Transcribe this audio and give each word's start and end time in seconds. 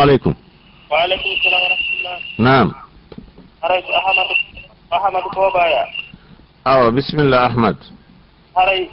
aleykum 0.00 0.32
waaleykum 0.90 1.32
salam 1.44 1.60
warahmatullah. 1.62 2.16
Naam. 2.40 2.68
Haray 3.60 3.80
ko 3.84 3.92
ahmadou 3.92 4.36
ahmadou 4.88 5.30
boobaya 5.36 5.84
awa 6.64 6.88
bisimillah 6.96 7.40
ahmad. 7.52 7.76
Haray 8.56 8.88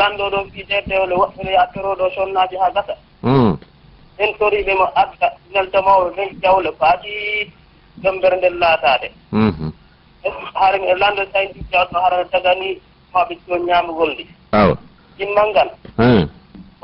ranɗo 0.00 0.24
ɗo 0.32 0.38
fijerde 0.52 0.92
ole 1.00 1.14
woɗɗinoya 1.16 1.62
e 1.64 1.72
toroɗo 1.74 2.10
sonnaji 2.14 2.56
ha 2.60 2.68
gasa. 2.76 2.94
Hmm. 3.24 3.56
En 4.20 4.30
toriɓe 4.38 4.74
mo 4.76 4.84
adda 4.94 5.28
nelta 5.54 5.80
neltamoɓe 5.80 6.10
ɓen 6.16 6.28
jawle 6.42 6.70
faati 6.78 7.08
jombere 8.04 8.36
nden 8.36 8.58
laatade 8.60 9.08
hare 10.60 10.76
hmm. 10.78 10.84
mi 10.86 11.00
lande 11.00 11.24
saynti 11.32 11.64
jawɗo 11.72 11.96
hara 12.04 12.24
tagani 12.28 12.76
maɓe 13.14 13.34
to 13.48 13.56
ñamugol 13.56 14.12
ndi. 14.12 14.24
Awa. 14.52 14.76
Immal 15.18 15.48
ngal. 15.50 15.68
Hmm. 15.96 16.28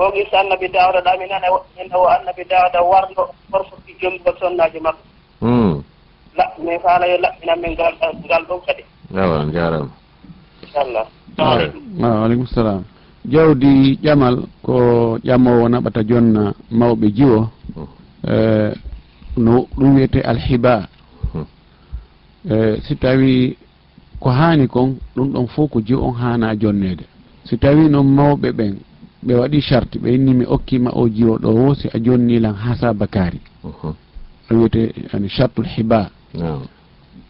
o 0.00 0.10
gis 0.12 0.32
annabi 0.34 0.68
dawda 0.68 1.00
ɗam 1.04 1.20
inana 1.22 1.46
ina 1.84 1.96
o 1.98 2.06
annabi 2.08 2.44
dawda 2.50 2.80
warno 2.90 3.22
horfoki 3.52 3.92
joomi 4.00 4.16
e 4.24 4.32
sonnaji 4.40 4.80
makko 4.80 5.02
hmm. 5.40 5.82
la 6.36 6.44
faala 6.82 7.06
yo 7.06 7.16
laɓɓinan 7.24 7.58
min 7.60 7.72
ngal 7.72 7.94
ngal 8.24 8.44
ɗon 8.48 8.60
kadi. 8.66 8.82
Awa 9.16 9.44
jarama 9.52 9.90
inchallah. 10.62 11.06
Waaleykum 12.00 12.46
salam 12.46 12.84
jawdi 13.28 13.98
ƴamal 14.02 14.36
ko 14.62 15.18
ƴamowo 15.24 15.68
naɓata 15.68 16.02
jonna 16.08 16.54
mawɓe 16.70 17.06
jiwo 17.16 17.48
hmm. 17.76 17.86
e, 18.24 18.36
no 19.36 19.66
ɗum 19.76 19.94
wiyete 19.96 20.20
alhiba. 20.24 20.88
Hmm. 21.32 21.44
E, 22.50 22.80
si 22.88 22.96
tawi 22.96 23.56
ko 24.20 24.30
haani 24.30 24.66
kon 24.68 24.96
ɗum 25.16 25.28
ɗon 25.32 25.46
fof 25.48 25.70
ko 25.70 25.80
jiwo 25.80 26.02
on 26.08 26.14
haana 26.16 26.56
jonnede 26.56 27.04
si 27.44 27.58
tawi 27.58 27.88
noon 27.88 28.06
mawɓe 28.16 28.48
ɓen 28.52 28.76
ɓe 29.26 29.34
waɗi 29.34 29.60
charte 29.62 29.96
ɓe 29.98 30.14
inni 30.14 30.34
mi 30.34 30.44
okkima 30.46 30.90
o 30.94 31.08
jiro 31.08 31.38
ɗo 31.38 31.48
o 31.68 31.74
si 31.74 31.88
a 31.92 31.98
jonnilan 31.98 32.54
ha 32.54 32.74
sabakari 32.74 33.40
o 33.64 33.94
wiyete 34.50 34.92
ani 35.12 35.28
chartul 35.28 35.64
hiba. 35.66 36.10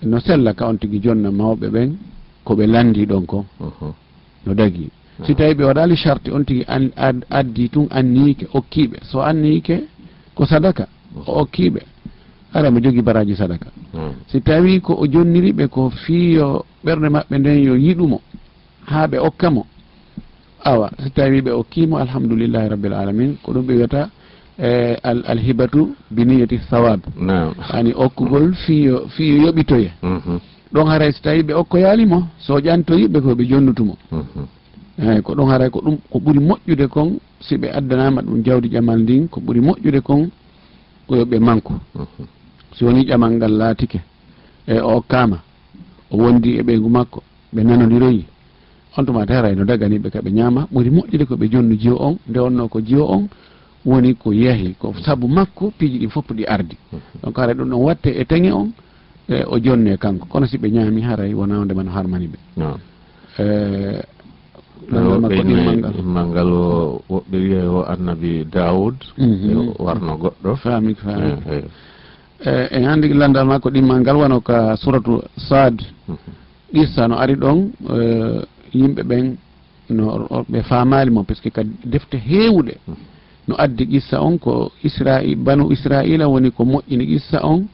No 0.02 0.18
sella 0.20 0.54
ka 0.54 0.66
on 0.68 0.76
tigui 0.78 1.00
jonna 1.02 1.30
mawɓe 1.30 1.68
ɓen 1.68 1.96
koɓe 2.44 2.66
landi 2.66 3.06
ɗon 3.06 3.26
ko. 3.26 3.44
No 4.46 4.54
dagui 4.54 4.88
si 5.26 5.34
tawi 5.34 5.54
ɓe 5.54 5.64
waɗali 5.64 5.96
charte 5.96 6.28
on 6.32 6.44
tigui 6.44 6.64
addi 7.30 7.68
tun 7.68 7.86
anniyike 7.90 8.46
okkiɓe 8.54 8.98
so 9.02 9.20
anniyike 9.20 9.84
ko 10.34 10.46
sadaka 10.46 10.86
o 11.26 11.40
okkiɓe 11.42 11.80
ara 12.54 12.70
mi 12.70 12.80
jogui 12.82 13.02
baraji 13.02 13.36
sadaka. 13.36 13.66
Si 14.28 14.40
tawi 14.40 14.80
ko 14.80 14.94
o 14.94 15.06
jonniriɓe 15.06 15.68
ko 15.68 15.90
fiyo 15.90 16.64
ɓerde 16.84 17.08
mabɓe 17.10 17.38
nden 17.38 17.58
yo 17.64 17.74
yiɗumo 17.76 18.20
ha 18.86 19.06
ɓe 19.06 19.18
okkamo 19.18 19.66
awa 20.64 20.90
so 21.02 21.08
tawi 21.10 21.40
ɓe 21.40 21.50
okkimo 21.50 21.98
alhamdoulillahi 21.98 22.68
rabbil 22.68 22.92
alamin 22.92 23.36
ko 23.42 23.52
ɗum 23.52 23.64
ɓe 23.66 23.72
wiyata 23.74 24.10
e 24.58 24.94
alhibatu 25.32 25.96
biniyati 26.10 26.58
sawab 26.70 27.00
ani 27.72 27.92
okkugol 27.96 28.54
fiyo 28.54 29.08
fiyo 29.16 29.36
yoɓitoye. 29.46 29.90
Mhm. 30.02 30.38
Ɗon 30.72 30.86
haray 30.86 31.12
so 31.12 31.20
tawi 31.22 31.42
ɓe 31.42 31.54
okkoyalimo 31.54 32.28
so 32.38 32.58
ƴantoyiɓe 32.60 33.20
koɓe 33.20 33.44
jonnutumo 33.48 33.96
mhm. 34.12 34.44
eyyi 35.02 35.22
ko 35.22 35.34
ɗon 35.34 35.48
haray 35.50 35.70
ko 35.70 35.80
ɗum 35.80 35.96
ko 36.10 36.18
ɓuuri 36.18 36.40
moƴƴude 36.40 36.86
kon 36.88 37.18
si 37.40 37.56
ɓe 37.56 37.68
addanama 37.72 38.22
ɗum 38.22 38.42
jawdi 38.44 38.68
ƴamal 38.68 38.98
ndin 39.00 39.28
ko 39.28 39.40
ɓuuri 39.40 39.60
moƴƴude 39.60 40.00
kon 40.02 40.30
koyoɓe 41.08 41.38
manko. 41.40 41.74
Mhm. 41.94 42.26
So 42.74 42.86
woni 42.86 43.04
ƴamal 43.06 43.32
ngal 43.32 43.52
laatike 43.52 44.00
e 44.68 44.78
o 44.80 44.96
okkama 44.98 45.38
o 46.10 46.16
wondi 46.16 46.58
e 46.58 46.62
ɓeygu 46.62 46.88
makko 46.88 47.22
ɓe 47.54 47.64
nanodiroyi. 47.64 48.24
on 48.96 49.04
tuma 49.06 49.22
ara 49.28 49.54
no 49.54 49.64
daganiɓe 49.64 50.10
kaɓe 50.10 50.30
ñaama 50.30 50.66
ɓuuri 50.72 50.90
moƴƴude 50.90 51.24
koɓe 51.26 51.48
jonnu 51.52 51.74
jiyo 51.78 51.96
on 52.00 52.16
nde 52.28 52.38
wonno 52.40 52.68
ko 52.68 52.80
jiyo 52.80 53.04
on 53.06 53.28
woni 53.86 54.14
ko 54.14 54.32
yeehi 54.32 54.74
ko 54.78 54.94
saabu 55.04 55.28
makko 55.28 55.72
piiji 55.78 55.98
ɗi 55.98 56.08
fof 56.10 56.26
ɗi 56.32 56.44
ardi. 56.46 56.76
Mhm. 56.92 57.00
Donc 57.22 57.36
haray 57.38 57.54
ɗum 57.54 57.68
ɗon 57.70 57.80
watte 57.84 58.06
e 58.10 58.24
teŋe 58.24 58.52
on 58.52 58.72
e 59.28 59.44
o 59.46 59.58
jonne 59.58 59.96
kanko. 59.96 60.26
Kono 60.26 60.46
si 60.46 60.58
ɓe 60.58 60.70
ñaami 60.70 61.00
haray 61.02 61.34
wona 61.34 61.58
wonde 61.58 61.74
man 61.74 61.88
harmani 61.88 62.26
ɓe 62.28 62.38
malngal 66.02 66.52
o 66.52 67.02
woɓɓe 67.08 67.36
wiya 67.38 67.70
o 67.70 67.84
annabi 67.88 68.44
daoud 68.52 68.96
mhm. 69.16 69.50
e 69.50 69.54
warno 69.78 70.16
goɗɗo. 70.18 70.56
Faami 70.56 70.94
faami. 70.94 71.30
Eh, 71.46 71.56
eh. 71.56 71.64
e, 72.44 72.50
e 72.50 72.76
en 72.76 72.84
anndi 72.88 73.08
landal 73.14 73.46
makko 73.46 73.70
ɗimmal 73.70 74.00
ngal 74.00 74.16
wano 74.16 74.40
ka 74.40 74.76
suratu 74.76 75.22
sad 75.36 75.80
qissa 76.72 77.02
mhm. 77.08 77.10
no 77.10 77.16
ari 77.18 77.34
ɗon 77.34 77.58
yimɓe 78.72 79.02
ɓen 79.02 79.36
no 79.90 80.04
ɓe 80.48 80.62
famali 80.62 81.10
mo 81.10 81.22
par 81.24 81.36
ce 81.36 81.42
que 81.42 81.50
kadi 81.50 81.70
defte 81.84 82.14
hewɗe 82.16 82.74
mm. 82.88 82.94
no 83.48 83.54
addi 83.58 83.86
qissa 83.86 84.22
on 84.22 84.38
ko 84.38 84.72
israil 84.84 85.36
banu 85.36 85.70
israila 85.70 86.28
woni 86.28 86.50
ko 86.50 86.64
moƴƴini 86.64 87.06
qissa 87.06 87.44
on. 87.44 87.66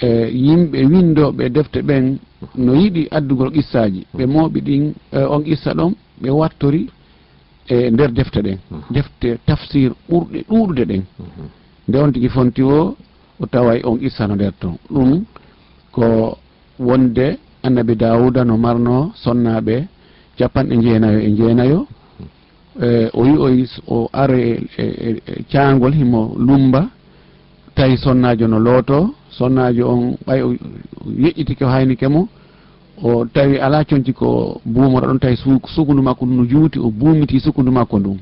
E 0.00 0.30
yimɓe 0.32 0.78
windoɓe 0.92 1.48
defte 1.50 1.82
ɓen 1.82 2.18
no 2.56 2.74
yiiɗi 2.74 3.08
addugol 3.10 3.50
qissaji 3.52 4.06
mm. 4.06 4.18
ɓe 4.18 4.26
mooɓi 4.26 4.60
ɗin 4.60 4.92
e, 5.12 5.18
on 5.24 5.42
qissa 5.42 5.74
ɗon 5.74 5.92
ɓe 6.22 6.30
wattori 6.30 6.88
e 7.68 7.90
nder 7.90 8.10
defte 8.12 8.40
ɗen. 8.42 8.58
Mm. 8.70 8.80
Defte 8.90 9.38
tafsir 9.46 9.92
ɓurɗe 10.08 10.38
ɗuɗude 10.48 10.84
ɗen. 10.84 11.02
Mm-hmm. 11.20 11.48
Nde 11.88 11.96
on 11.98 12.12
tigui 12.12 12.28
fonti 12.28 12.62
o 12.62 12.96
o 13.40 13.46
taway 13.46 13.80
on 13.84 13.96
qissa 13.98 14.26
no 14.26 14.34
nder 14.34 14.52
ton 14.60 14.76
ɗum 14.90 15.24
ko 15.92 16.38
wonde 16.78 17.38
annabi 17.62 17.94
dawouda 17.96 18.44
no 18.44 18.56
marno 18.56 19.12
sonnaɓe 19.14 19.86
capanɗe 20.42 20.74
jeenayo 20.82 21.18
e 21.20 21.30
jeenayo 21.38 21.86
e 22.82 22.86
e, 22.86 23.10
o 23.14 23.20
wi 23.22 23.68
o 23.86 24.08
ara 24.12 24.36
e, 24.38 24.60
e 24.78 25.44
caangol 25.52 25.92
himo 25.94 26.34
lumba 26.46 26.88
tawi 27.74 27.96
sonnajo 27.96 28.46
no 28.48 28.58
looto 28.58 29.14
sonnajo 29.30 29.88
on 29.92 30.16
ɓay 30.26 30.40
o 30.42 30.48
yeƴƴitike 31.22 31.64
o 31.64 31.68
haynike 31.68 32.08
mo 32.08 32.28
o 33.02 33.24
tawi 33.24 33.58
ala 33.58 33.84
conci 33.84 34.12
ko 34.12 34.60
buumora 34.64 35.06
ɗon 35.08 35.18
tawi 35.18 35.36
sukundu 35.74 36.02
makko 36.02 36.26
no 36.26 36.44
juuti 36.44 36.78
o 36.78 36.90
buumiti 36.90 37.40
sukundu 37.40 37.72
makko 37.72 37.98
ndun. 37.98 38.18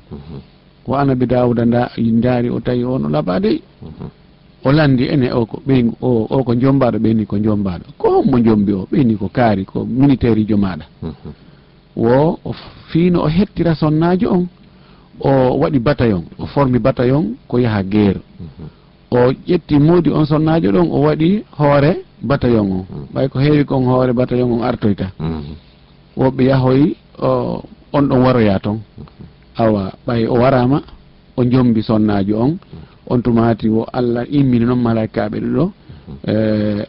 Ko 0.85 0.97
anabi 0.97 1.27
dawuda 1.27 1.65
nda 1.65 1.91
daari 1.97 2.51
o 2.51 2.61
tawi 2.61 2.85
on 2.85 3.05
o 3.07 3.09
laɓa 3.09 3.41
dey 3.41 3.61
o 4.65 4.73
landi 4.73 5.05
ene 5.09 5.33
o 5.33 5.47
ko 5.47 5.63
ɓeygu 5.67 5.93
o 6.03 6.27
o 6.31 6.45
ko 6.45 6.55
jombaɗo 6.55 6.99
ɓeyni 6.99 7.27
ko 7.27 7.39
jombaɗo 7.39 7.85
ko 7.99 8.09
hommo 8.11 8.39
jombi 8.45 8.73
o 8.73 8.87
ɓeyni 8.93 9.17
ko 9.17 9.29
kaari 9.29 9.65
ko 9.65 9.85
militaire 9.85 10.41
ijo 10.41 10.57
maɗa 10.57 10.85
wo 12.05 12.39
fiino 12.91 13.19
o 13.23 13.29
hettira 13.29 13.75
sonnajo 13.75 14.27
on 14.37 14.45
o 15.21 15.31
waɗi 15.61 15.79
bataillon 15.87 16.25
o 16.39 16.47
formi 16.47 16.79
bataillon 16.79 17.25
ko 17.49 17.59
yaha 17.59 17.83
guerre. 17.83 18.21
O 19.11 19.19
ƴetti 19.49 19.79
moodi 19.79 20.11
on 20.11 20.25
sonnajo 20.27 20.71
ɗon 20.73 20.89
o 20.91 20.99
waɗi 21.07 21.45
hoore 21.59 21.93
bataillon 22.23 22.67
on 22.73 22.85
ɓay 23.15 23.29
ko 23.29 23.39
heewi 23.39 23.65
kon 23.65 23.85
hoore 23.85 24.13
bataillon 24.13 24.53
on 24.53 24.63
artoyta. 24.63 25.07
Woɓɓe 26.17 26.43
yahoy 26.51 26.97
on 27.93 28.03
ɗon 28.09 28.21
waroya 28.25 28.59
toon 28.61 28.79
awa 29.59 29.93
ɓay 30.07 30.27
o 30.27 30.35
warama 30.41 30.79
o 31.37 31.45
jombi 31.45 31.83
sonnajo 31.83 32.35
on. 32.45 32.53
On 33.11 33.19
tumati 33.23 33.69
wo 33.69 33.85
allah 33.93 34.25
immini 34.31 34.65
noon 34.65 34.81
malaikaɓe 34.81 35.39
ɗo 35.41 35.73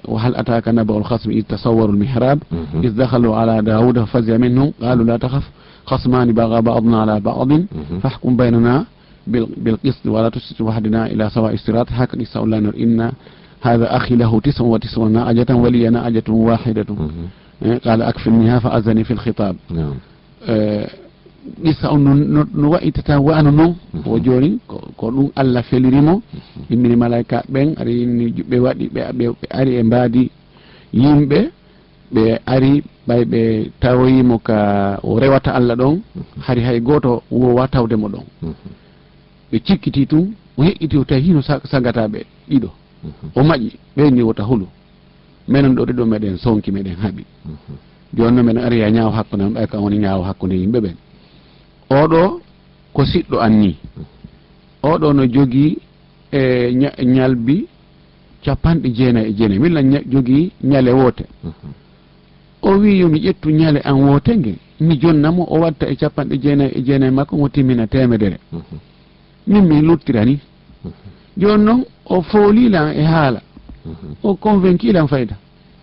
وهل 0.05 0.35
أتاك 0.35 0.67
نبأ 0.67 0.97
الخصم 0.97 1.31
إذ 1.31 1.41
تصوروا 1.41 1.93
المحراب 1.93 2.39
id 2.83 2.87
دخلوا 2.87 3.35
على 3.35 3.61
داود 3.61 3.99
ففزع 3.99 4.37
منهم 4.37 4.73
قالوا 4.81 5.05
لا 5.05 5.17
تخف 5.17 5.49
خصمان 5.85 6.31
بغى 6.33 6.61
بعضنا 6.61 7.01
على 7.01 7.19
بعض 7.19 7.49
فاحكم 8.03 8.35
بيننا 8.37 8.85
بالقسط 9.57 10.05
ولا 10.05 10.29
تسس 10.29 10.61
وحدنا 10.61 11.05
إلى 11.05 11.29
سواء 11.29 11.53
الصراط 11.53 11.89
حق 11.89 12.15
نساء 12.15 12.45
لا 12.45 12.59
نر 12.59 12.75
إن 12.77 13.11
هذا 13.61 13.95
أخي 13.97 14.15
له 14.15 14.39
تسع 14.39 14.63
وتسعون 14.63 15.11
ناعجة 15.11 15.55
ولي 15.55 15.89
ناعجة 15.89 16.23
واحدة 16.29 16.85
قال 17.85 18.01
أكفلنيها 18.01 18.59
فأذني 18.59 19.03
في 19.03 19.11
الخطاب 19.13 19.55
نعم 19.69 19.93
qissa 21.63 21.89
on 21.91 21.99
no 22.03 22.45
no 22.53 22.69
wayitata 22.69 23.19
wano 23.19 23.51
noon 23.51 23.75
mhm. 23.93 24.11
o 24.11 24.19
joni 24.19 24.59
ko 24.67 25.07
ɗum 25.11 25.29
allah 25.35 25.63
felirimo. 25.63 26.13
Mhm. 26.33 26.73
Immini 26.73 26.95
malaika 26.95 27.43
ɓen 27.53 27.67
aɗa 27.79 27.91
yinni 27.91 28.25
ɓe 28.49 28.57
waɗi 28.59 28.85
ɓe 28.93 29.01
ari 29.49 29.71
e 29.75 29.83
mbaadi 29.83 30.23
yimɓe 30.93 31.39
ɓe 32.13 32.23
ari 32.45 32.83
ɓay 33.07 33.23
ɓe 33.31 33.41
tawoyimo 33.79 34.37
ka 34.39 34.57
o 35.03 35.19
rewata 35.19 35.51
allah 35.53 35.75
ɗon 35.75 35.93
mhm. 36.15 36.23
hari 36.45 36.61
hay 36.61 36.79
goto 36.79 37.23
wowa 37.31 37.67
tawdemo 37.67 38.07
ɗon. 38.09 38.25
Ɓe 39.51 39.57
cikkiti 39.65 40.05
tun 40.07 40.33
o 40.57 40.63
heƴƴiti 40.63 40.97
o 40.97 41.03
tawi 41.03 41.21
hino 41.21 41.41
sagataɓe 41.41 42.19
ɗiɗo. 42.49 42.69
O 43.35 43.43
maƴi 43.43 43.71
ɓeyni 43.97 44.21
wota 44.21 44.43
hulu. 44.43 44.67
Minen 45.47 45.73
ɗo 45.75 45.85
ɗiɗo 45.85 46.05
meɗen 46.05 46.37
sonki 46.37 46.71
meɗen 46.71 46.95
haaɓi 47.01 47.23
joni 48.13 48.35
noon 48.35 48.45
meɗen 48.45 48.63
ari 48.63 48.79
ya 48.79 48.89
ñaawo 48.91 49.11
hakkude 49.11 49.41
on 49.43 49.53
ɓay 49.53 49.67
ka 49.67 49.77
woni 49.79 49.97
ñaawo 49.97 50.23
hakkude 50.23 50.53
yimɓe 50.55 50.79
ɓen. 50.79 50.95
oɗo 51.99 52.41
ko 52.93 53.01
siɗɗo 53.05 53.37
anni. 53.45 53.71
Oɗo 54.83 55.13
no 55.13 55.23
jogii 55.33 55.77
e 56.31 56.71
ñalbi 57.15 57.67
capanɗe 58.43 58.87
jeenayi 58.97 59.29
e 59.29 59.33
jeenayi. 59.37 59.59
Milla 59.59 59.81
jogii 60.11 60.51
ñale 60.63 60.91
woote. 60.91 61.25
O 62.61 62.77
wi 62.79 62.99
yomi 62.99 63.19
ƴettu 63.19 63.49
ñale 63.51 63.79
an 63.83 63.97
woote 64.03 64.31
nge. 64.37 64.53
Mi 64.79 64.97
jonnamo 65.01 65.43
o 65.49 65.59
watta 65.59 65.85
e 65.87 65.95
capanɗe 65.95 66.35
jeenayi 66.43 66.71
e 66.77 66.81
jeenayi 66.85 67.11
makko 67.11 67.35
mo 67.37 67.49
timmina 67.49 67.87
temedere 67.87 68.37
min 69.47 69.61
min 69.67 69.81
luttirani. 69.87 70.39
Joni 71.37 71.63
noon 71.63 71.83
o 72.05 72.21
foolilan 72.21 72.93
e 72.95 73.03
haala. 73.03 73.41
O 74.23 74.35
convaincu 74.35 74.91
lan 74.91 75.07
fayda 75.07 75.35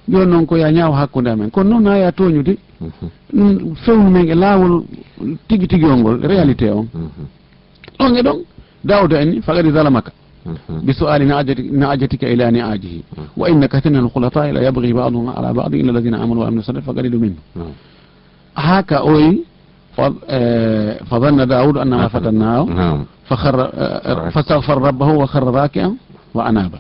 joni 0.09 0.31
noon 0.31 0.47
ko 0.47 0.57
ya 0.57 0.71
ñaawa 0.73 0.97
hakkude 0.97 1.29
amen. 1.31 1.51
Kono 1.51 1.71
noon 1.71 1.87
ha 1.87 1.97
ya 1.99 2.11
tooñude 2.13 2.57
ɗum 3.35 3.75
fewnu 3.85 4.11
men 4.11 4.29
e 4.29 4.35
laawol 4.35 4.85
tigi 5.49 5.67
tigi 5.69 5.85
o 5.85 5.97
ngol 5.97 6.21
réalité 6.27 6.71
on 6.71 6.87
ɗon. 7.99 8.17
E 8.17 8.23
ɗon 8.23 8.39
dawda 8.85 9.21
en 9.23 9.27
ni 9.31 9.41
fakadi 9.43 9.71
zalamaka 9.73 10.13
بسؤال 10.87 11.29
نعجتك 11.79 12.25
إلى 12.25 12.51
نعاجه 12.51 12.95
وإن 13.37 13.67
كثير 13.67 13.93
من 13.93 13.99
الخلطاء 13.99 14.51
لا 14.51 14.61
يبغي 14.69 14.93
بعضهم 14.93 15.29
على 15.29 15.53
بعض 15.53 15.75
إلا 15.75 15.91
الذين 15.91 16.15
آمنوا 16.15 16.43
وعملوا 16.43 16.59
الصالحات 16.61 16.85
فقليل 16.85 17.21
منه 17.21 17.35
هاكا 18.57 18.97
أوي 18.97 19.45
فظن 21.11 21.47
داود 21.49 21.77
أن 21.77 21.89
ما 21.91 22.09
فتناه 22.09 22.65
فخر 23.25 23.69
فاستغفر 24.31 24.83
ربه 24.83 25.07
وخر 25.13 25.45
راكعا 25.45 25.95
وأناب 26.35 26.73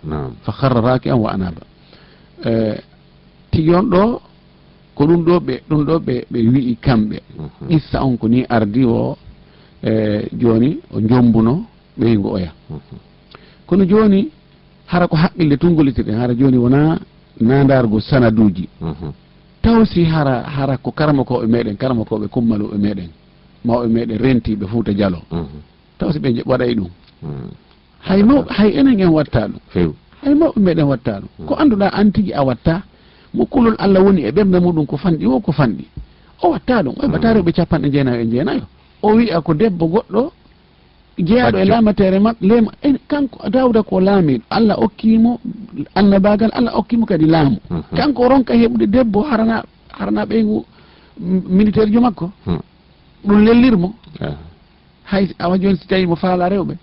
فخر 0.44 0.72
راكعا 0.84 1.14
وأناب 1.14 1.54
tigi 3.50 3.74
on 3.74 3.82
ɗo 3.90 4.20
ko 4.94 5.04
ɗum 5.06 5.24
ɗo 5.24 5.40
ɓe 5.40 5.54
ɗum 5.68 5.84
ɗo 5.84 5.98
ɓe 6.06 6.24
ɓe 6.30 6.38
wi'i 6.52 6.76
kamɓe. 6.76 7.16
Mhm. 7.38 7.76
Issa 7.76 8.04
on 8.04 8.16
ko 8.16 8.28
ni 8.28 8.44
ardi 8.48 8.84
o 8.84 9.16
e 9.82 10.28
joni 10.40 10.78
o 10.94 11.00
jombuno 11.00 11.64
ɓeygu 11.98 12.28
oya. 12.32 12.52
Mhm. 12.70 12.96
Kono 13.66 13.84
joni 13.84 14.28
hara 14.86 15.06
ko 15.06 15.16
haqqille 15.16 15.56
tungolitiɗen 15.56 16.16
hara 16.18 16.34
joni 16.34 16.56
wona 16.56 16.98
nandargo 17.40 18.00
sanaduji. 18.00 18.68
Mhm. 18.80 19.12
Taw 19.62 19.84
si 19.84 20.04
hara 20.04 20.42
hara 20.42 20.76
ko 20.78 20.90
karama 20.90 21.22
koɓe 21.24 21.46
meɗen 21.46 21.76
karama 21.76 22.02
koɓe 22.04 22.26
kummaloɓe 22.28 22.76
meɗen 22.78 23.10
mawɓe 23.64 23.88
meɗen 23.88 24.18
rentiɓe 24.18 24.66
fuuta 24.66 24.92
dialo 24.92 25.18
taw 25.98 26.10
si 26.12 26.18
ɓe 26.18 26.42
waɗay 26.46 26.74
ɗum. 26.74 26.88
Hay 28.00 28.22
mawɓe 28.22 28.46
hay 28.50 28.70
enen 28.78 29.00
en 29.00 29.10
watta 29.10 29.48
ɗum. 29.48 29.92
Hay 30.22 30.34
mawɓe 30.34 30.58
meɗen 30.60 30.86
watta 30.86 31.20
ɗum. 31.20 31.46
Ko 31.46 31.54
annduɗa 31.54 31.88
an 31.92 32.10
tigi 32.12 32.32
a 32.32 32.42
watta 32.44 32.82
mo 33.34 33.44
kulol 33.46 33.74
allah 33.78 34.02
woni 34.02 34.22
e 34.24 34.30
ɓerde 34.30 34.58
muɗum 34.60 34.86
ko 34.86 34.96
fanɗi 34.96 35.26
o 35.26 35.40
ko 35.40 35.52
fanɗi. 35.52 35.84
O 36.42 36.50
watta 36.50 36.82
ɗum 36.82 36.94
o 36.98 37.02
heɓata 37.06 37.32
rewɓe 37.34 37.52
capanɗe 37.52 37.90
jeenayo 37.92 38.20
e 38.20 38.26
jeenayo 38.30 38.62
o 39.02 39.14
wiya 39.14 39.40
ko 39.40 39.54
debbo 39.54 39.86
goɗɗo 39.86 40.32
jeeyaɗo 41.18 41.58
e 41.58 41.64
lamatere 41.64 42.18
ma 42.18 42.32
lema 42.40 42.70
kanko 43.08 43.48
dawda 43.50 43.82
ko 43.82 44.00
laamiɗo 44.00 44.44
allah 44.50 44.76
okkimo 44.78 45.40
annabagal 45.94 46.50
allah 46.54 46.72
okkimo 46.78 47.06
kadi 47.06 47.26
laamu. 47.26 47.58
Mhm. 47.70 47.82
Kanko 47.96 48.28
ronka 48.28 48.54
heɓude 48.54 48.86
debbo 48.86 49.22
harana 49.22 49.64
harana 49.98 50.24
ɓeygu 50.26 50.64
militaire 51.48 51.90
jo 51.92 52.00
makko. 52.00 52.30
Hmm. 52.46 52.60
Ɗum 53.26 53.44
lellirmo. 53.44 53.94
Eh. 54.20 54.34
Hay 55.10 55.28
awa 55.38 55.58
joni 55.58 55.76
si 55.76 55.86
tawi 55.88 56.06
mo 56.06 56.16
faala 56.16 56.48
rewɓe 56.48 56.74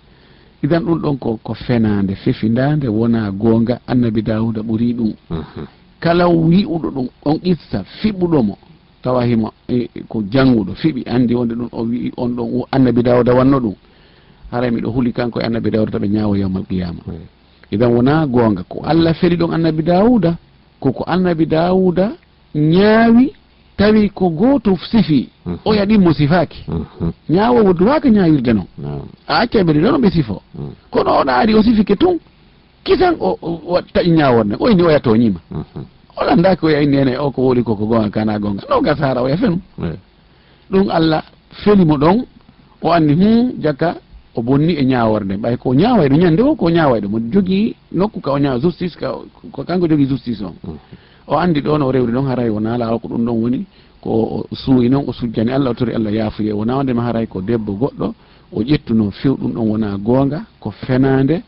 idan 0.62 0.80
ɗum 0.84 0.98
ɗon 1.00 1.16
ko 1.18 1.38
ko 1.42 1.54
fenade 1.54 2.14
fefidade 2.16 2.86
wona 2.88 3.30
gonga 3.30 3.80
annabi 3.86 4.22
dawuda 4.22 4.60
ɓuuri 4.62 4.92
ɗum. 4.94 5.12
Mhm. 5.30 5.66
kala 6.06 6.24
wi'uɗo 6.28 6.88
ɗum 6.94 7.08
on 7.24 7.38
itta 7.42 7.78
fiɓuɗomo 8.00 8.54
tawa 9.02 9.20
himo 9.26 9.48
e, 9.68 9.88
ko 10.08 10.22
jannguɗo 10.32 10.72
fiɓi 10.82 11.02
andi 11.14 11.34
wonde 11.34 11.54
ɗum 11.54 11.68
o 11.72 11.82
wi 11.82 12.12
on 12.16 12.28
ɗon 12.36 12.48
annabi 12.74 13.02
dawda 13.02 13.34
wanno 13.34 13.58
ɗum. 13.64 13.74
Haray 14.52 14.70
miɗo 14.70 14.88
huuli 14.94 15.12
kanko 15.12 15.40
e 15.40 15.44
annabi 15.44 15.70
dawda 15.70 15.90
taɓe 15.98 16.08
ñaawo 16.08 16.34
yawmal 16.36 16.64
qiyama 16.68 17.02
idan 17.70 17.90
wona 17.94 18.26
goonga 18.26 18.62
ko 18.68 18.82
allah 18.86 19.14
feri 19.14 19.36
ɗon 19.36 19.54
annabi 19.54 19.82
dawuda 19.82 20.36
koko 20.80 21.02
annabi 21.06 21.46
dawuda 21.46 22.12
ñaawi 22.54 23.32
tawi 23.76 24.08
ko 24.10 24.28
gooto 24.30 24.78
sifi 24.90 25.28
o 25.64 25.70
mhm. 25.70 25.78
yaɗimmo 25.78 26.12
sifaaki 26.14 26.64
mhm. 26.68 27.10
ñaawo 27.30 27.72
duwaka 27.72 28.08
ñaawirde 28.08 28.52
noon 28.52 28.68
a 29.28 29.38
acca 29.42 29.58
e 29.58 29.62
ɓeɗe 29.64 29.80
ɗon 29.82 30.00
ɓe 30.00 30.10
sifo. 30.10 30.42
Mhm. 30.54 30.70
Kono 30.90 31.10
oɗa 31.20 31.32
ari 31.36 31.54
o 31.54 31.62
sifike 31.62 31.96
tun 31.96 32.18
kisan 32.84 33.16
o 33.20 33.80
taƴi 33.94 34.10
ñaaworde 34.10 34.54
o 34.60 34.68
ini 34.70 34.82
o 34.82 34.90
yatoñima 34.90 35.40
on 36.16 36.28
annda 36.28 36.56
o 36.62 36.68
yayni 36.70 36.96
nene 36.96 37.18
o 37.18 37.30
ko 37.30 37.42
woli 37.42 37.62
koko 37.62 37.86
gonga 37.86 38.10
kana 38.10 38.38
gonga. 38.38 38.62
No 38.70 38.80
gasara 38.80 39.08
hara 39.08 39.22
oya 39.22 39.36
fenu 39.36 39.60
ɗum 40.70 40.90
allah 40.90 41.22
felimo 41.64 41.96
ɗon 41.96 42.24
o 42.82 42.92
anndi 42.92 43.14
hum 43.14 43.52
jakka 43.60 43.96
o 44.34 44.42
bonni 44.42 44.74
e 44.74 44.84
ñaworde 44.84 45.36
ɓay 45.36 45.56
ko 45.56 45.74
ñaway 45.74 46.08
ɗo 46.08 46.16
ñande 46.16 46.40
o 46.42 46.54
ko 46.54 46.68
ñaway 46.70 47.00
ɗo 47.00 47.08
mo 47.08 47.18
jogui 47.32 47.74
nokku 47.92 48.20
ka 48.20 48.32
o 48.32 48.38
ñawa 48.38 48.58
justice 48.60 48.96
ka 48.96 49.12
ko 49.52 49.64
kanko 49.64 49.88
jogui 49.88 50.06
justice 50.08 50.42
on. 50.42 50.54
Mm. 50.64 50.76
O 51.28 51.36
andi 51.38 51.60
ɗon 51.60 51.82
o 51.82 51.90
rewri 51.92 52.12
ɗon 52.12 52.26
haray 52.28 52.48
wona 52.50 52.78
lawa 52.78 52.98
ko 52.98 53.08
ɗum 53.08 53.24
ɗon 53.24 53.36
woni 53.42 53.66
ko 54.00 54.46
suuyi 54.52 54.88
noon 54.88 55.04
o 55.08 55.12
sujjani. 55.12 55.50
Allah 55.52 55.70
o 55.70 55.74
tori 55.74 55.92
allah 55.94 56.10
yaafuye. 56.12 56.52
Wona 56.52 56.76
wondema 56.76 57.02
haray 57.02 57.26
ko 57.26 57.40
debbo 57.40 57.72
goɗɗo 57.72 58.14
o 58.52 58.62
ƴettuno 58.62 59.10
few 59.10 59.34
ɗum 59.36 59.52
ɗon 59.52 59.68
wona 59.70 59.96
gonga 59.98 60.42
ko 60.60 60.70
fenade 60.70 61.42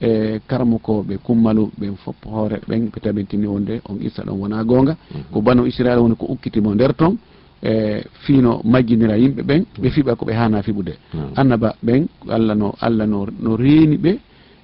e 0.00 0.40
karamukoɓe 0.48 1.14
kummalu 1.22 1.70
ɓen 1.78 1.94
fopp 1.96 2.24
hoore 2.24 2.56
ɓen 2.68 2.88
ɓe 2.92 3.00
tabintini 3.00 3.46
wonde 3.46 3.80
on 3.88 3.98
issa 4.00 4.22
ɗon 4.24 4.38
wona 4.40 4.64
gonga 4.64 4.96
mhm. 5.14 5.22
ko 5.32 5.40
banu 5.42 5.66
israila 5.66 6.00
woni 6.00 6.16
ko 6.16 6.26
ukkitimo 6.26 6.74
nder 6.74 6.94
toon 6.96 7.16
e 7.62 8.02
fiino 8.24 8.60
majjinira 8.64 9.16
yimɓe 9.18 9.42
ɓen 9.42 9.62
ɓe 9.80 9.88
mhm. 9.88 9.90
fiɓa 9.94 10.16
koɓe 10.16 10.32
hana 10.32 10.62
fiɓude. 10.62 10.92
Mhm. 11.14 11.32
Annaba 11.36 11.74
ɓen 11.84 12.06
allah 12.28 12.54
no 12.56 12.74
allah 12.80 13.06
no 13.06 13.26
no 13.40 13.56
reeni 13.56 13.96
ɓe 13.96 14.18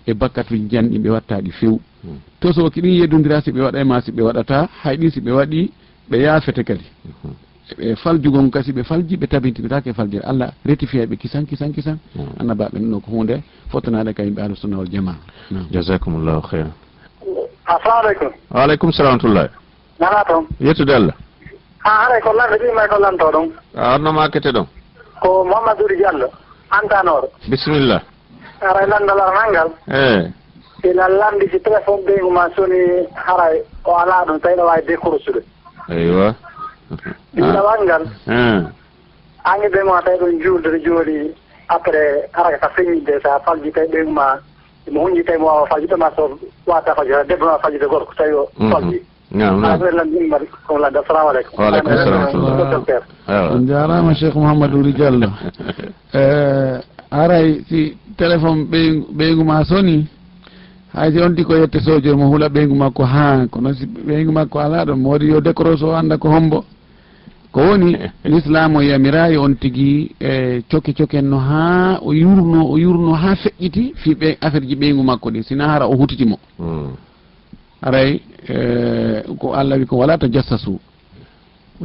e 0.06 0.14
bakkatuji 0.14 0.68
janɗi 0.70 0.98
ɓe 0.98 1.08
wattaɗi 1.10 1.50
few. 1.50 1.80
To 2.40 2.52
so 2.52 2.62
ko 2.70 2.80
ɗin 2.80 2.94
yeddodira 3.00 3.40
si 3.42 3.50
ɓe 3.52 3.60
waɗa 3.60 3.80
e 3.80 3.84
ma 3.84 4.00
si 4.00 4.12
ɓe 4.12 4.22
waɗata 4.22 4.68
hay 4.82 4.96
ɗin 4.96 5.10
si 5.10 5.20
ɓe 5.20 5.32
waɗi 5.32 5.70
ɓe 6.10 6.16
yaafete 6.22 6.64
kadi. 6.64 6.84
ɓe 7.74 7.96
faljugon 7.96 8.50
kasi 8.50 8.72
ɓe 8.72 8.82
falji 8.84 9.16
ɓe 9.16 9.26
tabintinirake 9.26 9.92
faljere 9.92 10.24
allah 10.24 10.50
rectifiyaɓe 10.64 11.16
kisan 11.16 11.46
kisan 11.46 11.72
kisan. 11.72 11.98
Mm. 12.14 12.40
Annabaɓe 12.40 12.78
ɗum 12.78 12.90
ɗo 12.90 13.00
ko 13.00 13.10
hunde 13.10 13.42
fottanade 13.70 14.14
ka 14.14 14.22
yimɓe 14.22 14.40
ahlu 14.42 14.56
sunna 14.56 14.76
wal 14.78 14.88
jama 14.88 15.14
jasakumllahu 15.70 16.42
heira 16.52 16.70
assalamu 17.66 18.00
aleykum 18.02 18.30
waaleykum 18.50 18.92
salam 18.92 19.18
tullah 19.18 19.48
nana 20.00 20.24
toon 20.28 20.46
yettude 20.60 20.90
allah. 20.94 21.14
Ha 21.84 21.90
haray 22.04 22.20
ko 22.20 22.30
lanɗo 22.32 22.56
ɓimay 22.62 22.88
ko 22.88 22.98
lanto 23.00 23.30
ɗon 23.32 23.48
a 23.74 23.94
honnoma 23.94 24.28
kete 24.30 24.52
ɗon. 24.52 24.66
Ko 25.20 25.44
mouhammadouri 25.44 25.96
diallo 25.96 26.28
antanoro 26.70 27.28
bisimilla 27.48 28.02
aray 28.60 28.86
landalal 28.86 29.30
nangal 29.34 29.68
e 29.88 29.98
eh. 29.98 30.90
ina 30.90 31.08
lamdi 31.08 31.48
si 31.50 31.58
téléphone 31.60 32.04
ɓeygu 32.06 32.30
ma 32.30 32.48
soni 32.56 33.06
haray 33.14 33.62
o 33.84 33.96
ala 33.96 34.24
ɗum 34.26 34.38
tawi 34.40 34.56
ɗo 34.56 34.64
wawi 34.66 34.82
décoursude 34.86 35.42
eywa 35.90 36.34
ɗiɗawal 37.36 37.80
ah. 37.80 37.84
ngal. 37.84 38.02
Ah. 38.28 38.60
Ange 39.44 39.68
ɓe 39.68 39.82
ma 39.84 40.02
tawi 40.02 40.18
ɗon 40.18 40.40
juuldude 40.42 40.78
jooni 40.84 41.30
après 41.68 42.28
araka 42.34 42.58
ka 42.58 42.68
feñidde 42.76 43.20
so 43.22 43.28
a 43.30 43.40
tawi 43.44 43.70
ɓeygu 43.70 44.10
ma 44.10 44.38
mo 44.92 45.00
hunjitay 45.06 45.38
mo 45.38 45.46
wawa 45.46 45.66
faljude 45.66 45.96
ma 45.96 46.10
so 46.16 46.38
wata 46.66 46.94
faljude 46.94 47.26
debbo 47.28 47.46
ma 47.46 47.58
faljude 47.58 47.86
gorko 47.88 48.14
tawi 48.14 48.32
o 48.32 48.48
mm-hmm. 48.58 48.72
falji. 48.72 49.00
Waaleykum 51.58 51.96
salam 53.26 53.66
jarama 53.66 54.14
cheikh 54.14 54.34
mouhamadou 54.34 54.82
ri 54.82 54.92
diallo 54.92 55.28
eh, 56.14 56.80
aray 57.10 57.60
si 57.68 57.96
téléphone 58.16 58.64
ɓeygu 59.16 59.44
ma 59.44 59.64
soni 59.64 60.06
hay 60.94 61.10
si 61.12 61.34
di 61.34 61.44
ko 61.44 61.54
yette 61.56 61.80
sojo 61.80 62.16
mo 62.16 62.28
huula 62.28 62.48
ɓeygu 62.48 62.74
makko 62.74 63.02
ha 63.04 63.46
kono 63.50 63.74
si 63.74 63.86
ɓeygu 63.86 64.32
makko 64.32 64.58
ala 64.60 64.84
ɗon 64.84 64.96
mo 65.00 65.10
waɗi 65.10 65.26
yo 65.28 65.40
décroche 65.40 65.82
o 65.84 65.94
anda 65.94 66.16
ko 66.16 66.28
hombo. 66.28 66.64
ko 67.56 67.62
woni 67.62 67.96
l'islam 68.24 68.76
o 68.76 68.82
yamirayi 68.82 69.36
on 69.38 69.54
tigui 69.54 70.10
e 70.20 70.62
cokke 70.70 70.92
cokken 70.92 71.24
no 71.24 71.38
ha 71.38 71.98
o 72.02 72.12
yurno 72.12 72.66
o 72.68 72.76
yurno 72.78 73.14
ha 73.14 73.34
feƴƴiti 73.34 73.94
fi 73.96 74.14
ɓe 74.14 74.36
affaire 74.40 74.66
ji 74.66 74.74
ɓeygu 74.76 75.02
makko 75.02 75.30
ɗi. 75.30 75.42
Sina 75.42 75.68
hara 75.68 75.86
o 75.88 75.96
hutitimo 75.96 76.38
hmm. 76.58 76.92
aray 77.82 78.20
e, 78.48 79.22
ko 79.38 79.54
allah 79.54 79.78
wi 79.78 79.86
ko 79.86 79.96
wala 79.96 80.18
to 80.18 80.28
jassasu 80.28 80.78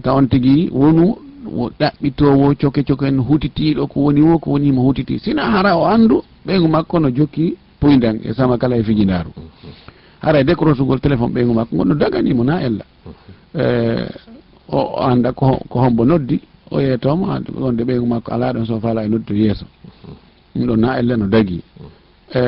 taw 0.03 0.17
on 0.17 0.27
tigui 0.27 0.69
wonu 0.73 1.15
o 1.57 1.69
ɗaɓɓitowo 1.79 2.55
coke 2.61 2.83
coke 2.83 3.03
en 3.07 3.19
hutitiɗo 3.19 3.87
ko 3.87 3.99
woni 3.99 4.21
wo 4.21 4.39
ko 4.39 4.51
woni 4.51 4.71
mo 4.71 4.81
hutiti. 4.81 5.19
Sina 5.19 5.51
hara 5.51 5.77
o 5.77 5.85
andu 5.85 6.21
ɓeygu 6.45 6.67
makko 6.67 6.99
no 6.99 7.09
jokki 7.09 7.55
puydan 7.79 8.19
e 8.25 8.33
sama 8.33 8.57
kala 8.57 8.75
e 8.75 8.83
fijidaru 8.83 9.31
hara 10.19 10.39
hmm. 10.39 10.49
e 10.49 10.51
décrochegol 10.51 10.99
téléphone 10.99 11.31
ɓeygu 11.31 11.53
makko 11.53 11.75
gonɗo 11.77 11.95
daganimo 11.95 12.43
na 12.43 12.61
ella 12.61 12.83
hmm. 13.05 13.61
e, 13.61 14.30
o 14.71 14.97
anda 15.03 15.31
ko 15.33 15.59
hombo 15.69 16.05
noddi 16.05 16.39
o 16.71 16.79
yeetoma 16.79 17.41
wonde 17.59 17.83
ɓeygu 17.83 18.05
makko 18.07 18.31
ala 18.33 18.53
ɗon 18.53 18.65
so 18.65 18.79
fala 18.79 19.03
e 19.05 19.07
noddi 19.09 19.25
to 19.25 19.33
yeeso. 19.33 19.65
Ɗum 20.55 20.65
ɗon 20.67 20.77
na 20.79 20.97
elle 20.99 21.15
no 21.17 21.27
dagui 21.27 21.61
e 22.33 22.41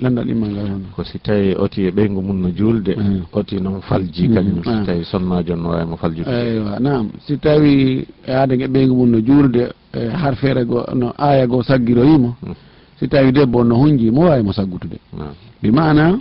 landal 0.00 0.28
immal 0.30 0.50
ngal 0.50 0.68
hono? 0.68 0.86
Ko 0.96 1.04
si 1.04 1.18
tawi 1.18 1.54
oti 1.58 1.86
e 1.86 1.90
ɓeygu 1.90 2.22
mum 2.22 2.40
no 2.40 2.50
juulde 2.50 2.96
mm. 2.96 3.22
oti 3.32 3.60
noon 3.60 3.80
falji 3.80 4.28
mm. 4.28 4.34
kañum 4.34 4.56
mm. 4.58 4.62
si 4.64 4.86
tawi 4.86 5.04
sonnajo 5.04 5.56
no 5.56 5.68
wawimo 5.68 5.96
faljude. 5.96 6.30
Eywa 6.30 6.78
nam 6.80 7.10
si 7.26 7.36
tawi 7.38 8.06
aade 8.28 8.52
e 8.54 8.66
ɓeygu 8.66 8.94
mum 8.94 9.10
no 9.10 9.20
juulde 9.20 9.72
e 9.92 10.08
har 10.08 10.36
feere 10.36 10.64
go 10.64 10.84
no 10.94 11.12
aya 11.18 11.46
goo 11.46 11.62
saggiroyimo 11.62 12.36
si 12.98 13.08
tawi 13.08 13.32
debbo 13.32 13.64
no 13.64 13.76
hunji 13.76 14.10
mo 14.10 14.22
wawi 14.22 14.42
mo 14.42 14.52
saggutude. 14.52 14.98
Bi 15.62 15.70
mana 15.70 16.18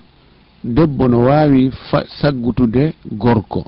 debbo 0.64 1.08
no 1.08 1.20
wawi 1.26 1.72
fa 1.90 2.04
saggutude 2.22 2.94
gorko. 3.12 3.66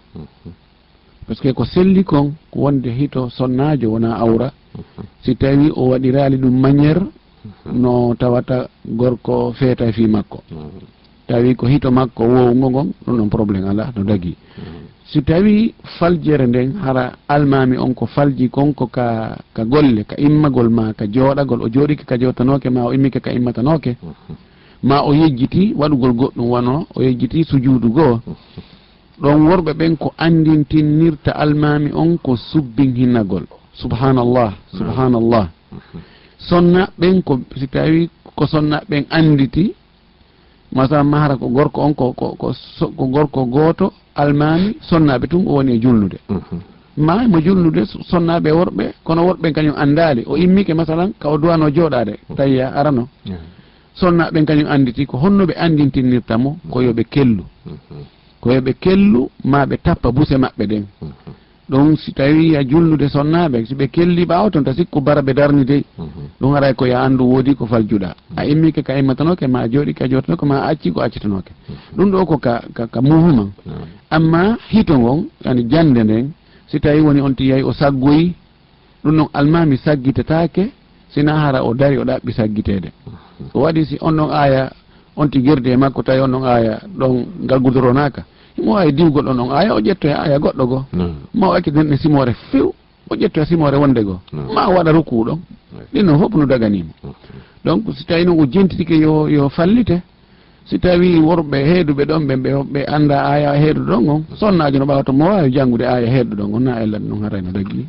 par 1.32 1.38
ce 1.38 1.42
que 1.42 1.54
ko 1.54 1.66
selli 1.66 2.04
kon 2.04 2.34
ko 2.52 2.60
wonde 2.60 2.90
hito 2.90 3.30
sonnajo 3.30 3.92
wona 3.92 4.18
awra. 4.18 4.52
Mhm. 4.76 5.06
Si 5.24 5.36
tawi 5.36 5.72
o 5.76 5.90
waɗirali 5.90 6.38
ɗum 6.38 6.60
maniére 6.60 7.02
mhm. 7.02 7.82
no 7.82 8.16
tawata 8.20 8.68
gorko 8.86 9.54
feeta 9.54 9.92
fi 9.94 10.08
makko. 10.08 10.44
Mhm. 10.52 10.60
Tawi 11.28 11.56
ko 11.56 11.68
hito 11.68 11.92
makko 11.92 12.24
wowgo 12.24 12.70
ngon 12.70 12.92
ɗum 13.06 13.18
ɗon 13.18 13.30
probléme 13.30 13.70
ala 13.70 13.92
no 13.96 14.04
dagui. 14.04 14.36
Si 15.06 15.22
tawi 15.24 15.74
faljere 16.00 16.48
nden 16.48 16.74
hara 16.84 17.14
almami 17.28 17.78
on 17.78 17.94
ko 17.94 18.06
falji 18.06 18.50
konko 18.50 18.88
ka 18.88 19.38
ka 19.54 19.64
golle 19.66 20.04
ka 20.04 20.16
immagol 20.18 20.70
ma 20.70 20.94
ka 20.94 21.06
jooɗagol 21.06 21.62
o 21.62 21.68
jooɗike 21.70 22.06
ka 22.06 22.18
jewtanoke 22.18 22.70
ma 22.70 22.86
o 22.86 22.94
immike 22.94 23.20
ka 23.22 23.32
immatanoke 23.32 23.96
ma 24.84 25.02
o 25.04 25.14
yejjiti 25.14 25.74
waɗugol 25.78 26.14
goɗɗum 26.14 26.50
wano 26.50 26.88
o 26.96 27.02
yejjiti 27.02 27.44
sujuudu 27.44 27.90
goo 27.90 28.20
ɗon 29.22 29.48
worɓe 29.48 29.72
ɓen 29.74 29.98
ko 29.98 30.14
andintinnirta 30.18 31.32
almami 31.32 31.92
on 31.94 32.18
ko 32.18 32.36
subbin 32.36 32.96
hinnagol. 32.96 33.46
Subhanallah 33.74 34.50
mm. 34.52 34.78
subhanallah. 34.78 35.46
Mm-hmm. 35.48 36.02
Sonna 36.50 36.90
ɓen 37.00 37.22
ko 37.24 37.40
si 37.60 37.68
tawi 37.68 38.10
ko 38.36 38.48
sonna 38.48 38.82
ɓen 38.90 39.06
anditi 39.10 39.74
masalan 40.74 41.08
mahara 41.08 41.36
ko 41.38 41.48
gorko 41.50 41.82
on 41.82 41.94
ko 41.94 42.14
ko 42.18 43.06
gorko 43.14 43.46
gooto 43.46 43.94
almami 44.16 44.76
sonnaɓe 44.82 45.28
tun 45.28 45.44
o 45.48 45.54
woni 45.56 45.74
e 45.76 45.80
jullude 45.80 46.18
mm-hmm. 46.30 46.60
ma 46.98 47.28
mo 47.28 47.40
jullude 47.40 47.86
sonnaɓe 48.10 48.50
worɓe 48.52 48.84
kono 49.04 49.22
worɓe 49.28 49.52
kañum 49.54 49.76
andali 49.78 50.24
o 50.26 50.36
immike 50.38 50.74
masalan 50.74 51.14
ka 51.20 51.30
o 51.30 51.38
duwano 51.38 51.70
jooɗade 51.70 52.14
tawiya 52.36 52.68
a 52.70 52.80
arano. 52.80 53.08
Sonnaɓen 53.94 54.46
kañum 54.46 54.68
anditi 54.68 55.06
ko 55.06 55.18
honnoɓe 55.18 55.54
andintinnirtamo 55.58 56.50
ko 56.72 56.80
mm-hmm. 56.80 56.88
yoɓe 56.88 57.04
kellu. 57.04 57.44
ko 58.42 58.52
yoɓe 58.52 58.74
kellu 58.84 59.30
ma 59.44 59.66
ɓe 59.66 59.78
tappa 59.84 60.12
buse 60.12 60.36
maɓɓe 60.38 60.66
ɗen. 60.68 60.86
Ɗum 61.70 61.96
si 61.96 62.12
tawi 62.14 62.56
a 62.58 62.64
jullude 62.64 63.08
sonnaɓe 63.10 63.66
soɓe 63.66 63.88
kelli 63.88 64.26
ɓawa 64.26 64.50
toon 64.52 64.64
ta 64.64 64.74
sikku 64.74 65.00
bara 65.02 65.22
ɓe 65.22 65.34
darni 65.34 65.64
dey. 65.66 65.84
Ɗum 66.40 66.54
aray 66.56 66.74
ko 66.74 66.86
ya 66.86 67.02
andu 67.04 67.24
woodi 67.24 67.56
ko 67.56 67.66
faljuɗa. 67.66 68.14
A 68.36 68.46
immike 68.46 68.82
ka 68.84 68.98
immatanoke 69.00 69.48
ma 69.48 69.68
jooɗi 69.70 69.94
ka 69.94 70.08
jotanoke 70.10 70.44
ma 70.46 70.66
acci 70.68 70.92
ko 70.92 71.00
accitanoke. 71.02 71.52
Ɗum 71.96 72.12
ɗo 72.12 72.26
ko 72.26 72.38
ka 72.38 72.62
ka 72.92 73.02
muhuma. 73.02 73.46
Amma 74.10 74.58
hito 74.70 74.98
ngon 75.00 75.28
yani 75.46 75.64
jande 75.70 76.04
nden 76.04 76.32
si 76.68 76.80
tawi 76.80 77.00
woni 77.02 77.22
on 77.22 77.34
tiyayi 77.36 77.64
o 77.64 77.72
saggoyi 77.74 78.34
ɗum 79.04 79.16
noon 79.16 79.30
almami 79.34 79.78
saggitetake 79.78 80.72
sina 81.14 81.36
hara 81.40 81.64
o 81.64 81.74
dari 81.74 81.98
o 81.98 82.04
ɗaɓɓi 82.04 82.32
saggitede. 82.34 82.92
O 83.54 83.62
waɗi 83.62 83.86
si 83.86 83.98
on 84.02 84.12
ɗon 84.18 84.30
aya 84.32 84.72
on 85.16 85.28
tigirde 85.30 85.68
e 85.68 85.78
makko 85.78 86.04
tawi 86.04 86.20
on 86.22 86.32
ɗon 86.32 86.44
aya 86.46 86.80
ɗon 86.98 87.26
ngal 87.44 87.60
gudoronaka 87.60 88.24
imo 88.58 88.74
wawi 88.74 88.92
diwgol 88.94 89.26
ɗon 89.26 89.40
on 89.40 89.52
aya 89.52 89.76
o 89.76 89.80
ƴetto 89.80 90.08
e 90.08 90.14
aya 90.14 90.40
goɗɗo 90.40 90.66
goo. 90.68 90.86
Ma 91.34 91.48
o 91.50 91.54
accitinen 91.54 91.94
e 91.94 91.98
simore 91.98 92.34
few 92.52 92.74
o 93.10 93.16
ƴetto 93.16 93.42
e 93.42 93.46
simore 93.46 93.76
wonde 93.78 94.04
goo. 94.04 94.20
Ma 94.32 94.68
o 94.68 94.74
waɗa 94.76 94.92
rokku 94.92 95.26
ɗon. 95.26 95.40
Ɗin 95.94 96.04
noon 96.06 96.20
fof 96.20 96.34
no 96.36 96.46
daganima 96.46 96.92
donc 97.64 97.84
si 97.96 98.06
tawi 98.06 98.26
noon 98.26 98.40
o 98.42 98.46
jentitike 98.46 98.96
yo 98.98 99.28
yo 99.28 99.50
fallite 99.50 100.02
si 100.66 100.80
tawi 100.80 101.20
worɓe 101.20 101.58
heeduɓe 101.64 102.04
ɗon 102.06 102.26
ɓe 102.28 102.36
ɓe 102.74 102.86
anda 102.88 103.26
aya 103.26 103.54
heedu 103.54 103.82
ɗon 103.86 104.10
on 104.10 104.24
sonnajo 104.36 104.80
no 104.80 104.86
ɓawa 104.86 105.04
to 105.04 105.14
mo 105.14 105.26
wawi 105.26 105.52
janggude 105.52 105.86
aya 105.86 106.08
heedu 106.08 106.36
ɗon 106.36 106.54
on 106.54 106.60
na 106.64 106.82
ellata 106.82 107.06
ɗum 107.06 107.24
harayno 107.24 107.52
dagui 107.52 107.88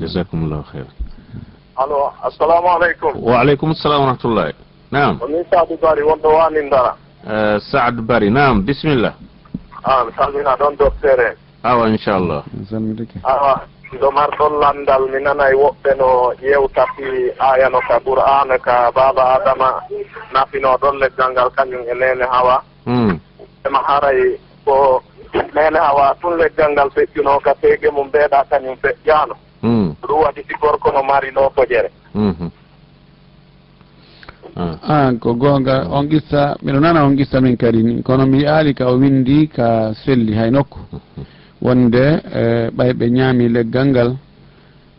jasakumllahu 0.00 0.64
heira 0.72 0.90
allo 1.76 2.12
assalamu 2.22 2.68
aleykum. 2.68 3.12
Wa 3.22 3.40
aleykum 3.40 3.74
salam 3.74 4.00
wa 4.00 4.06
rahmatullahi. 4.06 4.52
nam 4.92 5.18
komin 5.18 5.44
sadou 5.50 5.76
bari 5.82 6.02
wonɗo 6.02 6.28
wani 6.28 6.70
dara 6.70 6.96
eh, 7.26 7.58
saadou 7.70 8.02
bari 8.04 8.30
nam 8.30 8.62
bisimillah 8.62 9.14
a 9.84 10.04
mi 10.04 10.12
salmina 10.16 10.56
ɗon 10.56 10.76
doctere 10.78 11.36
awa 11.64 11.88
inchallah. 11.88 12.42
Salmitake 12.70 13.18
awa 13.24 13.62
ɗo 14.00 14.10
marɗon 14.10 14.60
landal 14.60 15.02
mi 15.12 15.22
nanay 15.22 15.54
woɓɓe 15.54 15.90
no 15.98 16.32
yewtati 16.42 17.30
ayano 17.38 17.80
ka 17.88 18.00
qur'ana 18.04 18.58
ka 18.58 18.90
baba 18.94 19.34
adama 19.36 19.80
nafino 20.32 20.76
ɗon 20.80 20.98
leggal 20.98 21.32
ngal 21.32 21.50
kañum 21.56 21.82
e 21.90 21.94
nene 21.94 22.24
hawa. 22.30 22.62
Hmm. 22.86 23.18
Ema 23.66 23.78
haray 23.86 24.38
ko 24.64 25.02
nene 25.54 25.78
hawa 25.78 26.16
tun 26.20 26.36
leggal 26.38 26.72
ngal 26.72 26.90
feƴƴuno 26.90 27.40
ka 27.42 27.54
peege 27.54 27.90
mum 27.90 28.08
mbeeɗa 28.08 28.44
kañum 28.50 28.76
feƴƴano 28.82 29.34
hmm. 29.62 29.94
ɗum 30.02 30.20
waɗi 30.22 30.42
si 30.48 30.54
gorko 30.60 30.90
no 30.92 31.02
mari 31.02 31.30
no 31.32 31.50
tojere 31.56 31.90
hmm, 32.14 32.50
an 34.56 35.18
ko 35.18 35.34
goonga 35.34 35.82
ah. 35.88 35.96
on 35.98 36.08
qissa 36.08 36.56
miɗo 36.62 36.80
nana 36.80 37.04
on 37.04 37.16
qissa 37.16 37.40
min 37.40 37.56
kadi 37.56 37.82
ni 37.82 38.02
kono 38.02 38.26
mi 38.26 38.42
yaali 38.42 38.74
ka 38.74 38.86
o 38.88 38.96
windi 38.98 39.48
ka 39.48 39.92
selli 40.04 40.32
hay 40.34 40.50
nokku. 40.50 40.78
Wonde 41.64 42.04
e, 42.34 42.70
ɓayɓe 42.76 43.04
ñaami 43.10 43.48
leggal 43.48 43.86
ngal 43.88 44.10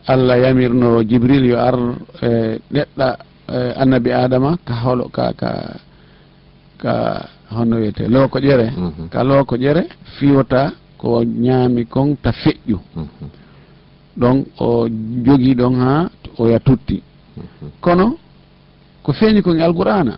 allah 0.06 0.38
yamirno 0.38 1.02
jibril 1.04 1.44
yo 1.44 1.58
ar 1.58 1.76
e 2.22 2.58
neɗɗa 2.72 3.08
e, 3.48 3.58
annabi 3.76 4.10
adama 4.12 4.56
ka 4.64 4.74
holo 4.82 5.08
ka 5.12 5.32
ka 5.36 5.50
ka 6.78 6.94
hono 7.50 7.76
wiyete 7.76 8.08
looko 8.08 8.38
ƴere. 8.38 8.66
Mhm. 8.76 9.08
Ka 9.12 9.22
looko 9.22 9.56
ƴere 9.56 9.82
fiwata 10.18 10.72
ko 10.98 11.22
ñaami 11.24 11.86
kon 11.86 12.16
ta 12.22 12.32
feƴƴu. 12.32 12.78
Mhm. 12.96 13.28
Donc 14.16 14.46
o 14.58 14.88
jogii 15.24 15.54
ɗon 15.54 15.74
haa 15.76 16.08
oya 16.38 16.58
tutti. 16.60 17.02
Mhm. 17.36 17.70
Kono 17.80 18.16
ko 19.04 19.12
feeñi 19.12 19.40
ko 19.42 19.50
e 19.54 19.62
alqur'ana 19.62 20.14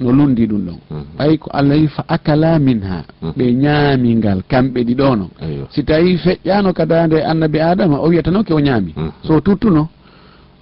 no 0.00 0.12
lundi 0.12 0.46
ɗum 0.46 0.60
ɗon. 0.66 0.78
Mhm. 0.90 1.04
Ɓay 1.18 1.38
ko 1.38 1.50
allah 1.52 1.76
wi 1.80 1.86
fa 1.88 2.04
akala 2.08 2.58
min 2.58 2.80
ha 2.82 3.02
mhm. 3.22 3.32
ɓe 3.36 3.52
ñaami 3.54 4.14
ngal 4.16 4.42
kamɓe 4.48 4.80
ɗiɗono 4.84 5.26
si 5.70 5.82
tawi 5.84 6.16
feƴƴano 6.16 6.72
kadande 6.72 7.18
annabi 7.24 7.58
adama 7.60 7.98
o 8.00 8.08
wiyata 8.08 8.30
ke 8.44 8.52
o 8.54 8.60
ñaami. 8.60 8.92
Mhm. 8.96 9.10
So 9.26 9.40
tuttuno 9.40 9.88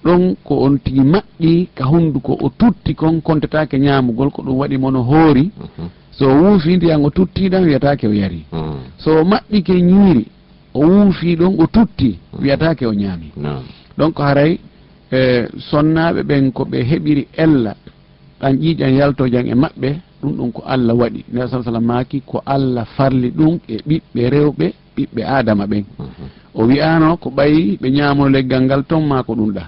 ɗon 0.03 0.35
ko 0.43 0.55
on 0.65 0.77
tigi 0.79 1.01
maɓɓi 1.01 1.67
ka 1.75 1.83
hunduko 1.85 2.37
o 2.41 2.49
tutti 2.57 2.95
kon 2.95 3.21
kontatake 3.21 3.77
ñamugol 3.77 4.31
ko 4.31 4.41
ɗum 4.41 4.57
waɗi 4.57 4.77
mono 4.77 5.03
hoori. 5.03 5.51
So 6.11 6.25
wuufi 6.29 6.77
ndiyan 6.77 7.03
o 7.05 7.09
tuttiɗan 7.09 7.63
wiyatake 7.65 8.07
o 8.07 8.13
yari. 8.13 8.45
So 8.97 9.21
o 9.21 9.23
maɓɓi 9.23 9.61
ke 9.63 9.73
ñiiri 9.81 10.25
o 10.73 10.79
wuufi 10.81 11.35
ɗon 11.35 11.55
o 11.59 11.67
tutti 11.67 12.17
wiyatake 12.41 12.85
o 12.87 12.93
ñaami. 12.93 13.31
Donc 13.97 14.17
haray 14.19 14.59
e 15.11 15.47
sonnaɓe 15.69 16.23
ɓen 16.23 16.51
ko 16.51 16.63
ɓe 16.65 16.77
heɓiri 16.83 17.27
ella 17.37 17.75
ɗan 18.41 18.53
ƴiiƴan 18.61 18.93
yaltojan 18.99 19.47
e 19.47 19.55
maɓɓe 19.55 19.89
ɗum 20.21 20.31
ɗum 20.37 20.51
ko 20.51 20.61
allah 20.65 20.95
waɗi. 20.95 21.25
Nela 21.31 21.47
sa 21.47 21.63
sallam 21.63 21.85
maaki 21.85 22.21
ko 22.25 22.41
allah 22.45 22.85
farli 22.95 23.29
ɗum 23.31 23.59
e 23.69 23.77
ɓiɓɓe 23.87 24.29
rewɓe 24.29 24.73
ɓiɓɓe 24.95 25.21
adama 25.23 25.65
ɓen. 25.67 25.83
O 26.53 26.65
wiyano 26.65 27.17
ko 27.17 27.29
ɓayi 27.29 27.77
ɓe 27.81 27.87
ñamono 27.91 28.29
leggal 28.29 28.63
ngal 28.63 28.83
ton 28.85 29.01
ma 29.07 29.23
ko 29.23 29.33
ɗum 29.35 29.51
ɗa. 29.53 29.63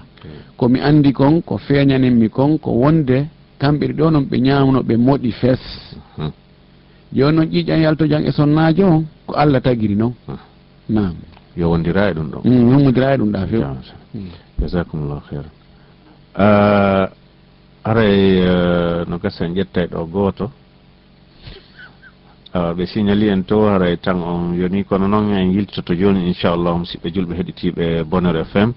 Komi 0.56 0.78
andi 0.80 1.12
kon 1.12 1.40
ko 1.42 1.56
feeñanenmi 1.58 2.28
kon 2.28 2.58
ko 2.58 2.70
wonde 2.72 3.26
kamɓe 3.58 3.86
ɗo 3.98 4.10
noon 4.10 4.24
ɓe 4.30 4.36
ñamono 4.40 4.80
ɓe 4.82 4.96
moɗi 4.96 5.30
fes 5.32 5.60
joni 7.12 7.36
noon 7.36 7.48
ƴiiƴan 7.48 7.80
yaltojan 7.82 8.22
e 8.26 8.30
sonnajo 8.32 8.86
on 8.86 9.04
ko 9.26 9.34
allah 9.34 9.60
tagiri 9.60 9.96
noon. 9.96 10.12
Nam 10.88 11.14
yo 11.56 11.70
wondira 11.70 12.10
e 12.10 12.14
ɗum 12.14 12.28
ɗo. 12.30 12.38
Mm, 12.44 12.84
wondira 12.84 13.14
e 13.14 13.16
ɗum 13.18 13.30
ɗa 13.32 13.46
few 13.46 13.62
jasakumllahu 14.60 15.22
heyran 15.30 15.50
euh, 16.38 17.06
aray 17.84 18.38
e, 18.38 18.44
euh, 18.46 19.04
no 19.08 19.18
gasen 19.18 19.54
ƴettay 19.54 19.86
ɗo 19.88 20.04
gooto. 20.06 20.50
Ɓe 22.76 22.86
signali 22.86 23.28
en 23.30 23.42
to 23.44 23.66
haray 23.68 23.92
e 23.94 23.96
tan 23.96 24.20
on 24.22 24.54
yoni 24.54 24.84
kono 24.84 25.06
noon 25.08 25.32
en 25.32 25.50
yiltoto 25.52 25.94
joni 25.94 26.26
inchallah 26.28 26.74
musidɓe 26.76 27.08
julɓe 27.14 27.34
heɗitiɓe 27.36 28.04
bonheur 28.04 28.44
fm 28.44 28.72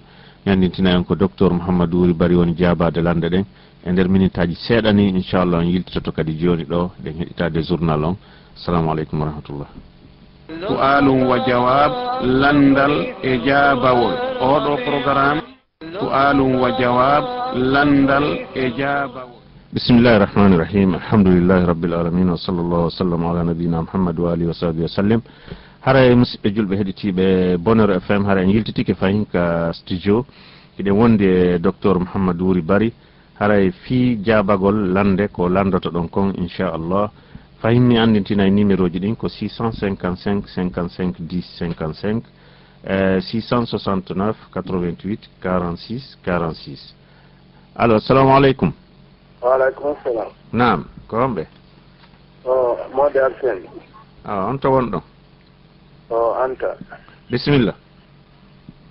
ñandintina 0.46 0.90
en 0.96 1.04
ko 1.04 1.14
docteur 1.14 1.52
mouhamadou 1.52 2.00
wuri 2.00 2.12
bari 2.14 2.34
woni 2.36 2.54
jabade 2.56 3.00
lande 3.02 3.28
ɗen. 3.28 3.44
E 3.86 3.92
nder 3.92 4.08
minute 4.08 4.38
aji 4.40 4.54
seeɗa 4.54 4.92
ni 4.92 5.08
inchallah 5.08 5.60
en 5.62 5.68
yiltoto 5.68 6.12
kadi 6.12 6.32
joni 6.38 6.64
ɗo 6.64 6.90
ɗen 7.02 7.14
heɗitade 7.18 7.60
journal 7.62 8.04
on. 8.04 8.16
Assalamu 8.56 8.90
aleykum 8.92 9.20
wa 9.20 9.26
rahmatullah. 9.26 9.68
Su'alum 10.68 11.26
wa 11.26 11.38
jawab 11.46 11.92
landal 12.24 12.94
e 13.22 13.38
jabawol 13.44 14.14
oɗo 14.40 14.76
programme 14.84 15.53
su'alum 15.92 16.60
wa 16.60 16.70
jawab 16.78 17.24
landal 17.56 18.24
e 18.54 18.70
jaaba. 18.78 19.28
Bisimillahi 19.72 20.18
rahmani 20.24 20.54
irrahim 20.56 20.94
alhamdulillahi 20.94 21.64
rabbil 21.66 21.94
alamin 21.94 22.28
wa 22.30 22.38
sallllahu 22.38 22.84
wasallam 22.88 23.20
ala 23.26 23.44
nabina 23.44 23.82
mouhammad 23.82 24.16
wa 24.18 24.32
alihi 24.32 24.48
wa 24.48 24.54
sahbihi 24.54 24.84
wa 24.86 24.94
sallim. 24.96 25.20
Hara 25.84 26.00
e 26.06 26.14
musidɓe 26.14 26.48
julɓe 26.54 26.74
heɗitiɓe 26.80 27.56
bonheur 27.58 28.00
fm 28.00 28.24
hara 28.24 28.40
en 28.42 28.50
yiltitike 28.50 28.94
fayin 28.94 29.26
ka 29.26 29.72
studio. 29.72 30.24
Eɗen 30.78 30.94
wondi 30.94 31.24
e 31.26 31.58
docteur 31.58 31.98
mouhammadou 31.98 32.46
wuri 32.46 32.62
bari. 32.62 32.92
Haray 33.38 33.66
e 33.68 33.72
fi 33.82 34.16
jabagol 34.24 34.92
lande 34.94 35.28
ko 35.28 35.48
landoto 35.48 35.90
ɗon 35.90 36.08
kon 36.08 36.32
inchallah 36.38 37.10
fayin 37.60 37.82
mi 37.82 37.98
andintina 37.98 38.46
e 38.46 38.50
numéro 38.50 38.88
ji 38.88 39.00
ɗin 39.00 39.16
ko 39.16 39.28
655 39.28 40.48
55 40.54 41.18
10 41.18 41.42
55 41.74 42.22
669 42.86 44.34
88 44.54 45.28
46 45.42 46.18
46 46.24 46.94
allo 47.76 47.94
assalamu 47.96 48.36
aleykum. 48.36 48.72
Waaleykum 49.42 49.96
salam 50.04 50.28
naam 50.52 50.84
ko 51.08 51.16
homɓe 51.16 51.46
o 52.44 52.76
mode 52.94 53.16
alsen. 53.18 53.64
A 54.24 54.46
on 54.48 54.58
to 54.58 54.70
won 54.70 54.90
ɗon 54.90 55.02
o 56.10 56.34
anta. 56.34 56.76
Bisimilla 57.30 57.74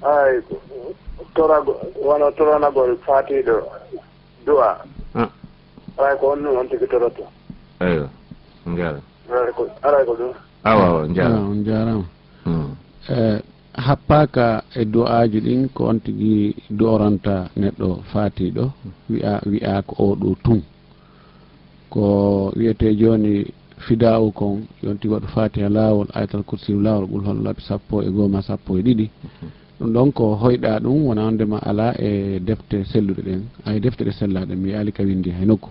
ay 0.02 0.42
torago 1.36 1.78
wono 2.02 2.32
toronagol 2.32 2.98
faatiɗo 3.06 3.62
du'a. 4.46 4.78
Ah. 5.16 5.30
Aray 5.98 6.18
ko 6.20 6.32
onni 6.34 6.48
on 6.48 6.68
tigi 6.68 6.88
toroto. 6.88 7.24
Eyo 7.80 8.10
jara 8.76 9.00
aray 9.84 10.06
ko 10.06 10.14
ɗum. 10.16 10.34
Awa 10.64 10.84
awa 10.86 11.08
jarama 11.08 11.50
on 11.50 11.64
jarama 11.64 12.06
hmm. 12.46 12.72
eh, 13.10 13.42
happaka 13.88 14.64
e 14.76 14.86
du'aji 14.86 15.40
ɗin 15.46 15.62
ko 15.76 15.82
on 15.90 16.00
tigui 16.06 16.56
doranta 16.70 17.36
neɗɗo 17.62 17.90
fatiɗo 18.12 18.64
wiya 19.10 19.34
wiya 19.50 19.82
ko 19.88 19.94
oɗo 20.10 20.28
tun. 20.44 20.62
Ko 21.90 22.04
wiyete 22.58 22.96
joni 23.00 23.34
fida 23.86 24.20
kon 24.34 24.64
yon 24.84 24.98
tigui 25.00 25.16
waɗa 25.16 25.28
fatiha 25.36 25.70
lawol 25.70 26.08
ayatal 26.14 26.44
kursiu 26.44 26.82
lawol 26.82 27.06
ɓuuri 27.10 27.26
hol 27.28 27.40
laabi 27.44 27.62
sappo 27.62 28.02
e 28.02 28.10
gooma 28.10 28.42
sappo 28.42 28.78
e 28.78 28.82
ɗiɗi. 28.82 29.10
Ɗum 29.80 29.90
ɗon 29.94 30.12
ko 30.12 30.24
hoyɗa 30.42 30.80
ɗum 30.80 31.06
wona 31.08 31.28
ondema 31.28 31.58
ala 31.70 31.94
e 32.00 32.40
defte 32.40 32.86
selluɗe 32.92 33.22
ɗen. 33.28 33.42
Ay 33.66 33.80
defte 33.80 34.02
ɗe 34.08 34.12
sellaɗe 34.20 34.56
mi 34.56 34.70
yaali 34.72 34.92
ka 34.92 35.04
windi 35.04 35.30
hay 35.30 35.46
nokku. 35.46 35.70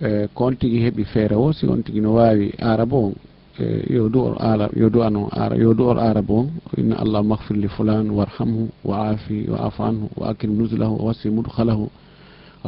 E 0.00 0.28
ko 0.34 0.44
on 0.46 0.54
tigui 0.56 0.80
heeɓi 0.84 1.04
feere 1.12 1.36
o 1.36 1.52
si 1.52 1.66
on 1.66 1.82
tigui 1.82 2.00
no 2.00 2.14
wawi 2.14 2.52
araba 2.58 2.96
o 2.96 3.12
Eh, 3.58 3.86
yo 3.88 4.08
du 4.08 4.20
or 4.20 4.36
ara 4.38 4.68
yo 4.76 4.90
du 4.90 5.00
an 5.02 5.16
o 5.16 5.28
ara 5.32 5.56
yo 5.56 5.72
du 5.72 5.84
or 5.84 5.98
ara 5.98 6.20
bon 6.22 6.50
inna 6.76 6.96
allah 7.00 7.22
mahfir 7.24 7.56
li 7.56 7.68
fulan 7.68 8.10
warhamhu 8.10 8.68
wa 8.84 9.08
afi 9.16 9.48
wa 9.48 9.64
afa 9.66 9.84
anhu 9.88 10.10
wa 10.16 10.28
akrim 10.28 10.52
nuzulahu 10.58 10.96
wa 11.00 11.04
wassi 11.08 11.30
mudhalahu 11.30 11.88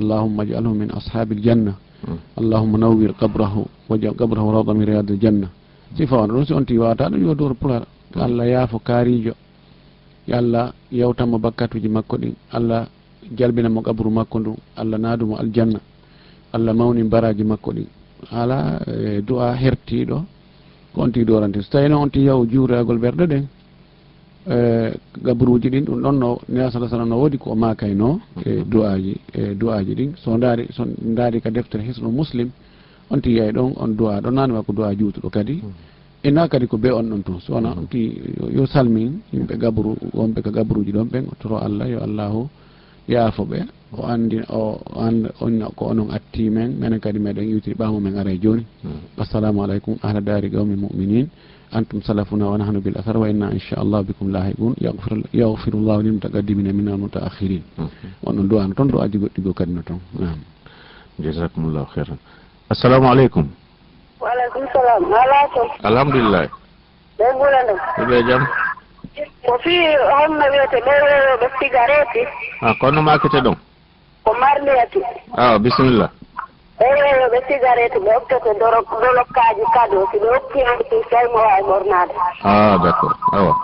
allahumma 0.00 0.42
ajalhu 0.49 0.73
min 0.75 0.88
ashabi 0.97 1.37
aljanna 1.37 1.76
hmm. 2.07 2.16
allahumma 2.40 2.78
nawwir 2.78 3.12
qabrahu 3.21 3.68
wajal 3.88 4.14
qabrahu 4.16 4.49
rawda 4.49 4.73
min 4.73 4.87
riyadi 4.88 5.12
aljanna 5.12 5.49
sifa 5.97 6.16
on 6.25 6.28
ɗum 6.33 6.45
si 6.47 6.52
on 6.54 6.64
ti 6.64 6.78
wawata 6.78 7.11
ɗum 7.12 7.21
yo 7.21 7.35
du 7.35 7.45
or 7.45 7.54
pulara 7.54 7.85
allah 8.16 8.49
yaafo 8.49 8.78
kaarijo 8.80 9.35
yo 10.26 10.37
allah 10.40 10.73
yewtanmo 10.92 11.38
bakkatuji 11.38 11.88
makko 11.88 12.16
ɗin. 12.16 12.35
Allah 12.52 12.88
jalbinamo 13.37 13.83
qabru 13.83 14.11
makko 14.11 14.38
ndu. 14.40 14.52
Allah 14.76 14.99
naadumo 14.99 15.37
aljanna. 15.37 15.80
Allah 16.52 16.73
mawni 16.75 17.02
baraji 17.04 17.45
makko 17.45 17.71
ɗin. 17.73 17.87
Ala 18.33 18.80
e 18.87 18.92
eh, 19.18 19.23
du'a 19.23 19.52
hertiɗo 19.54 20.25
ko 20.95 21.02
on 21.02 21.11
tigi 21.12 21.23
e 21.23 21.26
dorante. 21.26 21.62
So 21.62 21.71
tawino 21.71 21.99
on 22.00 22.11
tigi 22.11 22.26
yahu 22.26 22.47
juuragol 22.47 22.99
ɓerɗe 22.99 23.26
ɗen 23.26 23.45
e, 24.50 24.92
gaburuji 25.23 25.68
ɗin 25.71 25.85
ɗum 25.85 26.00
ɗon 26.02 26.12
no 26.18 26.38
nela 26.49 26.71
sa 26.71 26.88
sallam 26.88 27.09
no 27.09 27.16
woodi 27.18 27.38
ko 27.38 27.54
makayno 27.54 28.21
e 28.45 28.62
du'aji 28.64 29.16
e 29.35 29.54
du'aji 29.54 29.95
ɗin. 29.95 30.11
So 30.16 30.37
daari 30.38 30.66
so 30.73 30.85
daari 30.87 31.40
ka 31.40 31.50
deftere 31.50 31.83
hisnu 31.83 32.11
muslim 32.11 32.50
on 33.11 33.21
tigi 33.21 33.37
yey 33.37 33.52
ɗon 33.52 33.73
on 33.76 33.88
du'a 33.97 34.21
ɗon 34.21 34.33
nani 34.35 34.52
wa 34.52 34.62
ko 34.62 34.73
du'a 34.73 34.95
juutuɗo 34.95 35.30
kadi. 35.30 35.62
E 36.23 36.28
Ina 36.28 36.49
kadi 36.49 36.66
ko 36.66 36.76
be 36.78 36.90
on 36.90 37.04
ɗon 37.11 37.23
toon 37.23 37.40
so 37.40 37.52
wona 37.54 37.75
on 37.76 37.87
tigi 37.87 38.21
yo 38.50 38.66
salmin 38.66 39.21
yimɓe 39.33 39.57
gaburu 39.59 39.97
wonɓe 40.14 40.42
ko 40.42 40.50
gaburuji 40.50 40.92
ɗon 40.92 41.09
ɓen 41.09 41.25
toro 41.40 41.57
allah 41.59 41.88
yo 41.88 41.99
allahu 42.02 42.49
yaafo 43.09 43.45
ɓe 43.45 43.77
o 43.97 44.02
andi 44.07 44.40
o 44.50 44.80
and 44.97 45.30
on 45.40 45.61
ko 45.76 45.87
onon 45.92 46.11
atti 46.12 46.50
men 46.50 46.76
minen 46.80 47.00
kadi 47.00 47.18
meɗen 47.18 47.49
iwtiri 47.49 47.75
ɓamo 47.76 48.00
men 48.00 48.18
ara 48.18 48.30
e 48.30 48.38
jooni 48.38 48.66
hmm. 48.83 49.00
assalamu 49.23 49.62
aleykum 49.64 49.97
ahla 50.02 50.21
daari 50.21 50.50
qawmi 50.50 50.76
muminin 50.76 51.28
antum 51.73 52.02
salafuna 52.02 52.47
wa 52.50 52.59
nahnu 52.59 52.80
bil 52.80 52.97
athar 52.99 53.16
wa 53.16 53.28
inna 53.28 53.50
inchallah 53.52 54.02
bikum 54.04 54.28
lahibun 54.33 54.75
yahfiru 55.33 55.78
llahu 55.80 56.02
liman 56.02 56.14
mutaqaddimina 56.21 56.73
min 56.73 56.88
al 56.88 56.99
mutaakhirin 56.99 57.62
hmm. 57.76 57.88
on 58.26 58.33
ɗon 58.37 58.49
duwano 58.49 58.75
toon 58.75 58.88
do 58.88 59.00
aji 59.00 59.18
goɗɗigo 59.18 59.52
kadi 59.54 59.73
no 59.73 59.83
toon 59.83 60.00
nam 60.21 60.38
jasakumllahu 61.18 61.87
khairan. 61.95 62.18
Assalamu 62.71 63.09
aleykum. 63.11 63.49
Waaleykum 64.21 64.62
salam 64.73 65.04
alato 65.14 65.62
alhamdulillahi 65.83 66.49
ɓe 67.18 67.26
gula 67.38 67.61
ɗum 67.66 68.07
ɓe 68.09 68.18
jaam 68.28 68.42
ko 69.47 69.59
fii 69.64 69.97
honno 70.12 70.45
wiyete 70.52 70.78
ɓe 70.87 70.92
weyoɓe 71.04 71.47
cigarette. 71.59 72.23
Ah, 72.61 72.71
A 72.71 72.75
kono 72.80 73.02
makete 73.02 73.40
ɗon 73.40 73.57
ko 74.28 74.35
marliyatu 74.40 75.00
aw 75.37 75.54
ah, 75.54 75.58
bisimilla. 75.58 76.06
Eyeyo 76.85 77.26
ɓe 77.32 77.38
cigarette 77.49 77.99
ɓe 78.04 78.11
hokkete 78.16 78.50
dolokkaji 78.61 79.64
cadeau 79.75 80.04
si 80.11 80.16
ɓe 80.23 80.28
hokkiyaki 80.35 80.97
tawi 81.11 81.28
mo 81.32 81.38
wawi 81.47 81.62
ɓornade 81.68 82.14
a 82.44 82.50
ah, 82.50 82.78
d' 82.82 82.87
accord 82.90 83.16
awa. 83.32 83.54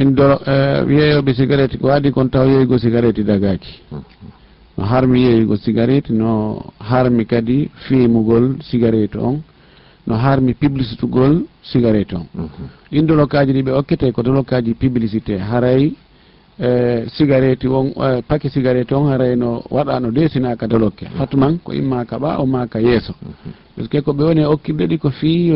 En 0.00 0.10
dolo 0.16 0.36
eh, 0.46 0.84
yeeyoɓe 0.88 1.32
cigarette 1.34 1.76
ko 1.78 1.86
waadi 1.86 2.10
kon 2.12 2.28
taw 2.30 2.46
yeeygo 2.48 2.78
cigarette 2.78 3.22
dagaki 3.24 3.72
no 4.78 4.84
harmi 4.84 5.20
yeeygo 5.26 5.56
cigarette 5.56 6.10
no 6.10 6.62
harmi 6.80 7.24
kadi 7.26 7.70
fiimugol 7.86 8.56
cigarette 8.70 9.16
on 9.16 9.42
no 10.06 10.14
harmi 10.16 10.54
publicité 10.54 11.06
gol 11.06 11.44
cigarette 11.62 12.14
on 12.14 12.26
mhm. 12.34 12.68
ɗin 12.90 13.06
dolokkaji 13.06 13.52
ɗi 13.52 13.62
ɓe 13.62 13.72
okkete 13.72 14.12
ko 14.12 14.22
dolokkaji 14.22 14.74
publicité 14.74 15.36
haray 15.38 15.92
E, 16.62 17.06
cigarette 17.16 17.66
on 17.66 17.88
e, 17.88 18.22
paquet 18.22 18.52
cigarette 18.52 18.92
on 18.94 19.10
harayno 19.10 19.64
waɗano 19.68 20.12
desinaka 20.12 20.68
dolokke 20.68 21.06
mm-hmm. 21.06 21.18
fatman 21.18 21.58
ko 21.58 21.72
imma 21.72 22.04
kaɓa 22.04 22.38
o 22.38 22.46
maka 22.46 22.78
yeeso. 22.78 23.14
Mm-hmm. 23.18 23.52
Par 23.74 23.84
ce 23.84 23.88
que 23.88 24.00
ko 24.00 24.12
ɓe 24.12 24.24
woni 24.24 24.40
e 24.42 24.44
okkirɗe 24.46 24.86
ɗi 24.86 24.98
ko 24.98 25.10
fi 25.10 25.52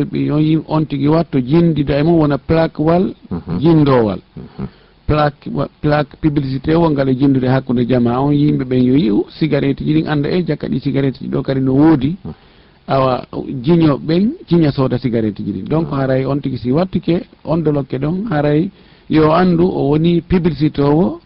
on 0.66 0.84
tigui 0.84 1.06
watto 1.06 1.38
jindida 1.38 2.00
e 2.00 2.02
mum 2.02 2.18
wona 2.18 2.38
plaque 2.38 2.80
wal 2.80 3.14
mm-hmm. 3.30 3.58
jindowal. 3.60 4.18
Plaque 5.06 5.48
plaque 5.80 6.16
publicité 6.20 6.74
o 6.74 6.90
ngal 6.90 7.08
e 7.08 7.14
jindude 7.14 7.46
hakkude 7.46 7.86
jama 7.86 8.18
on 8.20 8.32
yimɓe 8.32 8.64
ɓen 8.64 8.82
yo 8.82 8.96
yiu 8.96 9.26
cigarette 9.38 9.84
ji 9.84 9.94
ɗin 9.94 10.08
anda 10.08 10.28
e 10.28 10.42
jakka 10.44 10.66
ɗi 10.66 10.80
cigarette 10.80 11.20
ji 11.20 11.28
ɗo 11.28 11.42
kadi 11.42 11.60
no 11.60 11.72
woodi. 11.74 12.16
Awa 12.88 13.26
jiño 13.62 13.98
ɓen 13.98 14.32
jiña 14.48 14.72
sooda 14.72 14.98
cigarette 14.98 15.38
ji 15.38 15.52
ɗin 15.52 15.68
donc 15.68 15.86
haray 15.92 16.24
on 16.26 16.40
tigui 16.40 16.58
si 16.58 16.72
wattike 16.72 17.28
on 17.44 17.58
dolokke 17.58 17.94
ɗon 17.96 18.26
haray 18.28 18.70
yo 19.08 19.32
andu 19.32 19.64
o 19.64 19.90
woni 19.90 20.20
publicité 20.22 20.82
owo 20.82 21.20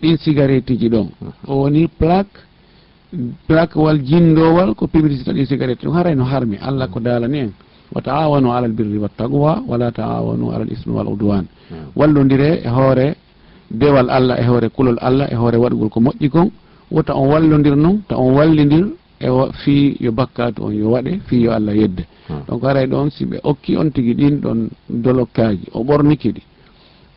ɗin 0.00 0.16
cigarette 0.18 0.70
ji 0.78 0.88
ɗon. 0.88 1.08
O 1.46 1.62
woni 1.62 1.86
plaque 1.88 2.38
plaque 3.46 3.76
wal 3.76 3.98
jinndowal 4.04 4.74
ko 4.74 4.86
publicité 4.86 5.32
ɗin 5.32 5.46
cigarette 5.46 5.82
ɗum 5.84 5.94
harayno 5.94 6.24
harmi 6.24 6.56
allah 6.60 6.88
ko 6.88 7.00
dalani 7.00 7.38
en. 7.38 7.50
Wa 7.94 8.00
taawanu 8.02 8.50
ala 8.52 8.66
l 8.68 8.72
birri 8.72 8.98
wa 8.98 9.08
taqwa 9.08 9.62
wala 9.68 9.92
taawanu 9.92 10.50
ala 10.50 10.64
l 10.64 10.72
ismi 10.72 10.92
wal 10.92 11.06
udwan. 11.08 11.44
Hmm. 11.70 11.92
Wallodire 11.94 12.60
e 12.64 12.68
hoore 12.68 13.14
dewal 13.70 14.10
allah 14.10 14.36
e 14.40 14.44
hoore 14.44 14.68
kulol 14.70 14.98
allah 15.00 15.28
e 15.30 15.34
hoore 15.34 15.56
waɗugol 15.56 15.88
ko 15.90 16.00
moƴƴi 16.00 16.28
kon. 16.30 16.50
Wota 16.90 17.14
on 17.14 17.28
wallodir 17.28 17.76
noon 17.76 18.02
ta 18.08 18.16
on 18.18 18.34
wallidir 18.34 18.86
e 19.20 19.28
fi 19.62 19.96
yo 20.00 20.10
bakkatu 20.12 20.62
on 20.64 20.72
yo 20.72 20.90
waɗe 20.90 21.20
fi 21.26 21.36
yo 21.42 21.52
allah 21.52 21.74
yedde. 21.76 22.04
Hmm. 22.28 22.42
Donc 22.48 22.62
haray 22.64 22.86
ɗon 22.86 23.10
si 23.10 23.24
ɓe 23.26 23.38
okki 23.44 23.76
on 23.76 23.90
tigui 23.90 24.14
ɗin 24.14 24.40
ɗon 24.40 24.68
dolokkaji 24.90 25.68
o 25.72 25.84
ɓorniki 25.84 26.32
ɗi. 26.32 26.42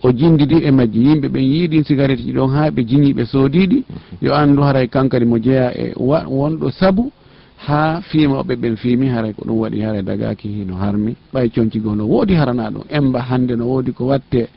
o 0.03 0.11
jindidi 0.11 0.63
e 0.63 0.71
majji. 0.71 0.99
Yimɓe 1.07 1.27
ɓen 1.29 1.43
yiiɗin 1.43 1.83
cigarette 1.85 2.21
ji 2.21 2.33
ɗon 2.33 2.49
ha 2.55 2.69
ɓe 2.71 2.83
jiniɓe 2.85 3.25
soodiɗi 3.25 3.83
yo 4.21 4.33
andu 4.33 4.61
haray 4.61 4.87
kankadi 4.87 5.25
mo 5.25 5.37
jeeya 5.39 5.71
e 5.77 5.93
wonɗo 5.97 6.71
saabu 6.71 7.11
ha 7.67 8.01
fimoɓe 8.09 8.55
ɓen 8.55 8.75
fiimi. 8.77 9.07
Haray 9.09 9.33
ko 9.33 9.43
ɗum 9.45 9.59
waɗi 9.59 9.81
haray 9.81 10.01
dagaki 10.03 10.47
hino 10.47 10.75
harmi. 10.75 11.15
Ɓay 11.33 11.49
conci 11.49 11.79
goho 11.79 11.95
no 11.95 12.05
woodi 12.05 12.35
harana 12.35 12.69
ɗum. 12.69 12.83
Emba 12.89 13.21
hande 13.21 13.55
no 13.55 13.65
woodi 13.65 13.91
ko 13.93 14.05
watte 14.05 14.49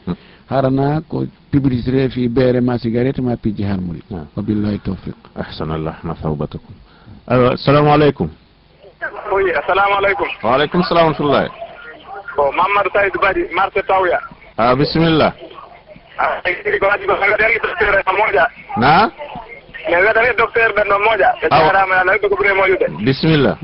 harana 0.51 1.01
ko 1.09 1.25
publicité 1.51 2.09
fi 2.11 2.29
beere 2.29 2.61
ma 2.61 2.79
cigarette 2.79 3.21
ma 3.21 3.37
pijji 3.37 3.63
harmuri. 3.65 4.03
Wa 4.11 4.43
billahi 4.43 4.79
tawfiq 4.81 5.15
ahsanallah 5.37 5.97
masawbatakum 6.03 6.75
awa 7.29 7.53
assalamu 7.53 7.89
aleykum 7.93 8.29
oui 9.33 9.53
assalamu 9.53 9.95
aleykum 10.01 10.29
waaleykum 10.43 10.83
salam 10.83 11.07
wa 11.07 11.13
rahmatullahi. 11.13 11.49
O 12.39 12.53
mamadou 12.53 12.91
saydou 12.93 13.21
baɗi 13.21 13.43
marché 13.55 13.83
tawya. 13.87 14.19
a 14.59 14.75
bisimilla 14.77 15.33
e 16.45 16.51
e 16.51 16.79
na? 18.77 19.11
Mi 19.89 19.97
wiyatani 19.97 20.37
docteur 20.37 20.73
ɓen 20.77 20.89
no 20.89 20.99
moƴa 20.99 21.31
ɓe 21.41 21.49
jarama 21.51 21.95
e 21.95 21.99
ala 21.99 22.13
heɓe 22.13 22.29
koɓure 22.29 22.53
moƴude 22.55 22.87
bisimilla 23.05 23.57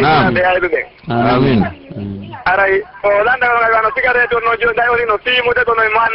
naamɓe 0.00 0.40
ayɓeɓe 0.44 0.80
amin. 1.08 1.64
Aray 2.44 2.82
o 3.02 3.08
landagano 3.24 3.90
cigarette 3.94 4.34
on 4.34 4.44
no 4.44 4.56
joni 4.60 4.76
day 4.76 4.88
oni 4.88 5.04
no 5.06 5.18
fiimude 5.24 5.62
ɗo 5.66 5.72
no 5.74 5.82
man 5.96 6.12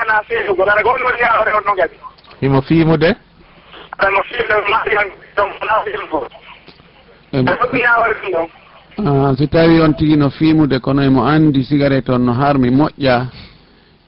ana 0.00 0.22
fiimugo. 0.28 0.62
Ara 0.62 0.82
ko 0.82 0.90
onno 0.90 1.10
yawre 1.20 1.52
on 1.54 1.64
noon 1.66 1.76
kadi. 1.76 1.96
Himo 2.40 2.60
fiimude? 2.62 3.10
Ara 3.98 4.10
no 4.10 4.22
fiimude 4.22 4.68
maɗian 4.70 5.08
ɗon 5.36 5.48
ona 5.62 5.82
fiimugo 5.84 6.28
yawre 7.78 8.14
ɗum 8.20 8.30
ɗon. 8.32 8.48
Ah, 8.96 9.34
so 9.36 9.46
tawi 9.46 9.80
on 9.80 9.94
tigi 9.94 10.16
no 10.16 10.30
fimude 10.30 10.78
kono 10.78 11.02
emo 11.02 11.26
andi 11.26 11.64
cigarette 11.64 12.10
on 12.12 12.22
no 12.24 12.32
harmi 12.32 12.70
moƴƴa 12.70 13.26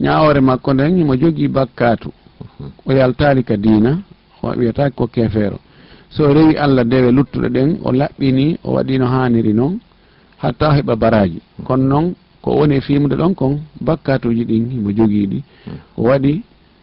ñawore 0.01 0.41
makko 0.41 0.71
nden 0.75 0.99
imo 1.01 1.17
jogii 1.17 1.49
bakkatu 1.49 2.13
mhm. 2.61 2.71
o 2.87 2.93
yaltali 2.93 3.43
ka 3.43 3.57
diina 3.57 3.99
o 4.43 4.49
wiyataki 4.59 4.95
ko 4.97 5.07
kefeero. 5.09 5.59
So 6.11 6.33
rewi 6.33 6.55
allah 6.57 6.85
dewe 6.85 7.11
luttuɗe 7.11 7.49
ɗen 7.49 7.71
o 7.83 7.91
laɓɓini 7.93 8.59
o 8.65 8.73
waɗi 8.75 8.99
no 8.99 9.07
haniri 9.07 9.53
noon 9.55 9.81
hatta 10.39 10.71
heɓa 10.77 10.95
baraji 10.97 11.41
mhm. 11.43 11.67
kono 11.67 11.85
noon 11.89 12.15
ko 12.43 12.51
woni 12.59 12.75
e 12.77 12.81
fimude 12.81 13.17
ɗon 13.17 13.35
kon 13.35 13.59
bakkatuji 13.81 14.45
ɗin 14.45 14.71
imo 14.77 14.91
jogii 14.93 15.27
ɗi 15.27 15.39
mhm. 15.67 15.77
o 15.99 16.03
waɗi 16.03 16.43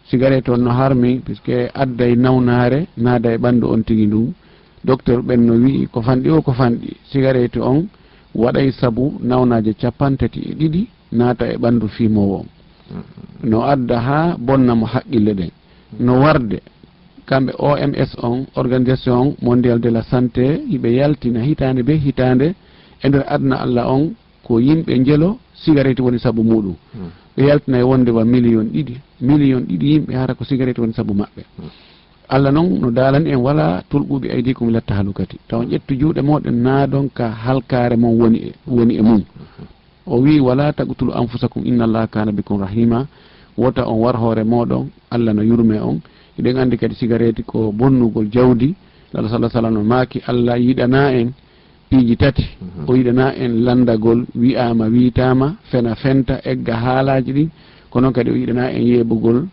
cigarette 0.09 0.49
on 0.51 0.57
no 0.61 0.71
harmi 0.71 1.19
puisque 1.23 1.71
adday 1.73 2.15
nawnare 2.17 2.87
naada 2.97 3.31
e 3.31 3.37
ɓanndu 3.37 3.65
on 3.71 3.81
tigi 3.83 4.05
ndun 4.07 4.33
docteur 4.83 5.21
ɓenno 5.21 5.53
wii 5.63 5.87
ko 5.91 6.01
fanɗi 6.01 6.29
o 6.29 6.41
ko 6.41 6.51
fanɗi. 6.53 6.89
Cigarette 7.11 7.57
on 7.57 7.87
waɗay 8.35 8.71
sabu 8.71 9.19
nawnaje 9.21 9.73
capantati 9.81 10.39
e 10.49 10.53
ɗiɗi 10.59 10.87
naata 11.11 11.45
e 11.53 11.57
ɓanndu 11.57 11.87
fimowo. 11.87 12.37
On 12.91 13.03
no 13.49 13.61
adda 13.63 13.99
ha 13.99 14.35
bonnamo 14.37 14.85
haqqille 14.85 15.33
ɗen 15.33 15.51
no 15.99 16.19
warde. 16.21 16.59
Kamɓe 17.25 17.51
oms 17.57 18.11
on 18.21 18.45
organisation 18.55 19.35
mondial 19.41 19.79
de 19.79 19.89
la 19.89 20.03
santé 20.03 20.61
yiɓe 20.71 20.89
yaltina 20.95 21.39
hitande 21.41 21.83
be 21.83 21.93
hitande 21.97 22.53
e 23.03 23.07
nder 23.09 23.23
adna 23.27 23.55
allah 23.61 23.87
on 23.89 24.13
ko 24.43 24.59
yimɓe 24.59 25.03
jelo 25.05 25.37
cigarette 25.63 25.99
woni 26.01 26.19
saabu 26.19 26.43
muɗum. 26.43 26.75
Mm. 26.95 27.09
Ɓe 27.37 27.41
yaltina 27.47 27.79
e 27.79 27.83
wonde 27.83 28.09
wa 28.11 28.25
million 28.25 28.65
ɗiɗi. 28.65 28.95
Million 29.21 29.61
ɗiɗi 29.61 29.85
yimɓe 29.93 30.13
hara 30.15 30.33
ko 30.35 30.43
cigarette 30.43 30.79
woni 30.79 30.93
saabu 30.93 31.13
maɓɓe. 31.13 31.41
Mm. 31.59 31.69
allah 32.35 32.51
noon 32.51 32.79
no 32.81 32.89
daalani 32.97 33.29
en 33.33 33.39
wala 33.47 33.83
tulɓuɓe 33.89 34.27
aydi 34.35 34.53
komi 34.57 34.71
latta 34.73 34.93
halukati 34.97 35.37
taw 35.49 35.61
ƴettu 35.71 35.93
juuɗe 35.99 36.21
moɗen 36.29 36.55
naadon 36.65 37.05
ka 37.17 37.25
halkare 37.45 37.95
mon 37.95 38.13
woni 38.19 38.37
e 38.47 38.51
woni 38.67 38.93
e 38.97 39.01
mum. 39.01 39.21
O 40.05 40.17
wi 40.23 40.39
wala 40.39 40.73
taqtulu 40.73 41.11
anfusakum 41.13 41.61
inna 41.65 41.83
allah 41.87 42.07
kana 42.09 42.31
bikum 42.31 42.57
rahima 42.59 43.05
wota 43.57 43.85
on 43.87 43.97
war 44.03 44.15
hoore 44.17 44.43
moɗon 44.43 44.83
allah 45.11 45.33
no 45.33 45.41
yurme 45.43 45.77
on. 45.79 45.97
Eɗen 46.39 46.57
andi 46.57 46.77
kadi 46.77 46.95
sigareti 46.95 47.43
ko 47.43 47.71
bonnugol 47.71 48.27
jawdi 48.33 48.73
alah 49.13 49.29
sala 49.29 49.49
sallam 49.49 49.73
no 49.73 49.83
maaki 49.83 50.19
allah 50.27 50.57
yiɗana 50.57 51.01
en 51.19 51.27
piiji 51.89 52.15
tati. 52.17 52.45
O 52.87 52.95
yiɗana 52.95 53.35
en 53.37 53.63
landagol 53.65 54.25
wi'ama 54.35 54.85
witama 54.89 55.55
fena 55.69 55.93
fenta 55.95 56.41
egga 56.43 56.73
haalaji 56.83 57.31
ɗin 57.33 57.49
ko 57.91 57.99
noon 58.01 58.13
kadi 58.13 58.29
o 58.31 58.35
yiɗana 58.35 58.71
en 58.73 58.81
yeɓugol 58.91 59.45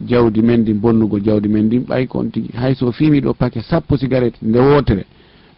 jawdi 0.00 0.42
men 0.42 0.60
ndi 0.60 0.74
bonnugo 0.74 1.18
jawdi 1.18 1.48
men 1.48 1.66
ndin 1.66 1.84
ɓay 1.84 2.06
kon 2.06 2.30
tigui 2.30 2.50
hayso 2.54 2.92
fimi 2.92 3.20
ɗo 3.20 3.34
paquet 3.34 3.62
sappo 3.62 3.96
cigarette 3.96 4.38
nde 4.42 4.58
wotere 4.58 5.04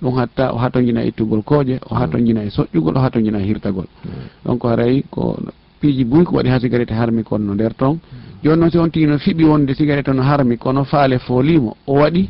ɗum 0.03 0.15
hatta 0.15 0.53
o 0.53 0.59
hatoñina 0.59 1.03
e 1.05 1.09
ittugol 1.09 1.43
kooƴe 1.43 1.81
o 1.91 1.95
hatoñina 1.95 2.41
mm. 2.41 2.47
e 2.47 2.51
soƴƴugol 2.51 2.97
o 2.97 3.01
hatojina 3.01 3.39
e 3.41 3.47
hirtagol. 3.47 3.87
Mm. 4.05 4.11
Donc 4.45 4.65
haray 4.65 5.03
ko 5.11 5.39
piiji 5.81 6.05
buyko 6.05 6.37
waɗi 6.37 6.49
ha 6.49 6.61
cigarette 6.61 6.93
harmi 6.93 7.23
kon 7.25 7.39
no 7.41 7.55
nder 7.55 7.75
toon 7.75 7.95
mm. 7.95 8.43
joni 8.45 8.61
noon 8.61 8.71
si 8.71 8.79
on 8.79 8.91
tigui 8.91 9.07
no 9.09 9.19
fiɓi 9.19 9.45
wonde 9.45 9.75
cigarette 9.75 10.09
no 10.09 10.23
harmi 10.23 10.57
kono 10.57 10.85
faale 10.85 11.19
foolimo 11.19 11.77
o 11.87 11.95
waɗi 11.95 12.29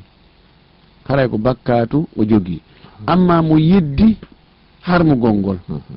haray 1.09 1.29
ko 1.29 1.39
bakkatu 1.39 2.09
o 2.17 2.25
jogui 2.25 2.61
amma 3.07 3.43
mo 3.43 3.57
yeddi 3.59 4.17
harmugol 4.83 5.35
ngol 5.35 5.59
mm-hmm. 5.69 5.97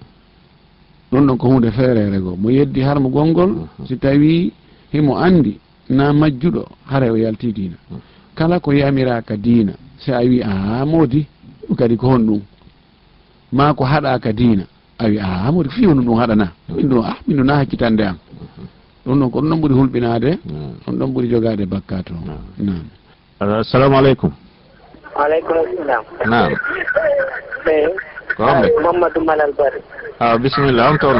ɗum 1.11 1.25
ɗon 1.27 1.37
ko 1.37 1.47
hunde 1.47 1.71
feerere 1.71 2.19
go 2.19 2.35
mo 2.35 2.49
yeddi 2.49 2.81
harmugol 2.81 3.27
ngol 3.27 3.49
mm-hmm. 3.49 3.85
si 3.87 3.97
tawi 3.97 4.53
himo 4.93 5.17
andi 5.17 5.59
na 5.91 6.13
majjuɗo 6.13 6.63
hara 6.89 7.11
o 7.11 7.15
yalti 7.17 7.51
diina. 7.53 7.75
Kala 8.35 8.59
ko 8.59 8.71
yamiraka 8.71 9.35
diina 9.37 9.73
si 9.99 10.11
a 10.11 10.19
wi 10.23 10.41
a 10.41 10.85
moodi 10.85 11.27
ɗum 11.67 11.75
kadi 11.77 11.95
ko 11.97 12.07
hon 12.07 12.19
ɗum 12.27 12.41
ma 13.51 13.73
ko 13.73 13.83
haɗaka 13.83 14.31
diina 14.33 14.63
a 14.97 15.05
wi 15.07 15.17
a 15.19 15.51
moodi 15.51 15.69
fi 15.69 15.85
hono 15.85 16.01
ɗum 16.01 16.17
haɗana. 16.19 16.47
Min 16.75 16.87
ɗo 16.89 17.01
a 17.03 17.07
ah, 17.09 17.17
min 17.27 17.37
ɗo 17.37 17.43
na 17.43 17.55
hakkitande 17.59 18.01
am. 18.03 18.17
Ɗum 19.05 19.19
ɗon 19.19 19.29
ko 19.31 19.39
ɗum 19.41 19.49
ɗon 19.49 19.59
ɓuuri 19.61 19.75
hulɓinade 19.79 20.31
ɗum 20.85 20.95
ɗon 20.97 21.11
ɓuuri 21.13 21.27
jogade 21.29 21.65
bakka 21.65 22.03
to. 22.03 22.13
Nam 22.57 22.83
assalamu 23.39 23.97
aleykum. 23.97 24.31
Aleykum 25.15 25.55
salam 25.77 26.03
nam 26.29 26.51
eyi 27.67 27.87
ko 28.37 28.43
hamde 28.45 28.67
mamadou 28.83 29.23
malal 29.25 29.51
bari. 29.57 29.79
A 30.19 30.37
bisimilla 30.37 30.89
on 30.91 30.97
toon 30.97 31.19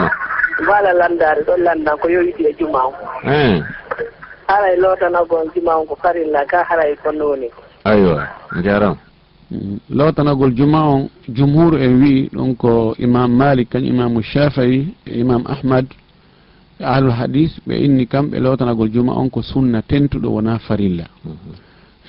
mbala 0.62 0.93
mbaala 0.93 0.93
landare 0.93 1.41
ɗon 1.47 1.62
landan 1.63 1.97
ko 1.97 2.07
yowiɗi 2.10 2.43
e 2.49 2.53
juma 2.60 2.79
o 2.88 2.91
haray 4.51 4.75
lootana 4.77 5.23
gon 5.29 5.47
jumango 5.55 5.95
farilla 5.95 6.45
ka 6.45 6.63
haray 6.69 6.95
ko 7.03 7.11
nooni 7.11 7.47
aywa 7.83 8.27
jaram 8.63 8.97
mm, 9.51 9.77
lootanagol 9.89 10.51
juma 10.53 10.79
on 10.93 11.09
jumhur 11.29 11.79
en 11.81 11.93
wii 12.01 12.29
ɗum 12.33 12.55
ko 12.55 12.95
imam 12.99 13.31
malik 13.31 13.69
kañum 13.69 13.95
imamu 13.95 14.21
shafii 14.23 14.93
imam 15.05 15.43
ahmad. 15.47 15.85
Ahlul 16.83 17.11
hadis 17.11 17.51
ɓe 17.67 17.75
inni 17.85 18.05
kamɓe 18.07 18.39
lootanagol 18.39 18.89
juma 18.93 19.13
on 19.13 19.29
ko 19.29 19.41
sunna 19.41 19.81
tentuɗo 19.81 20.29
wona 20.29 20.59
farilla. 20.59 21.05
Mhm. 21.25 21.53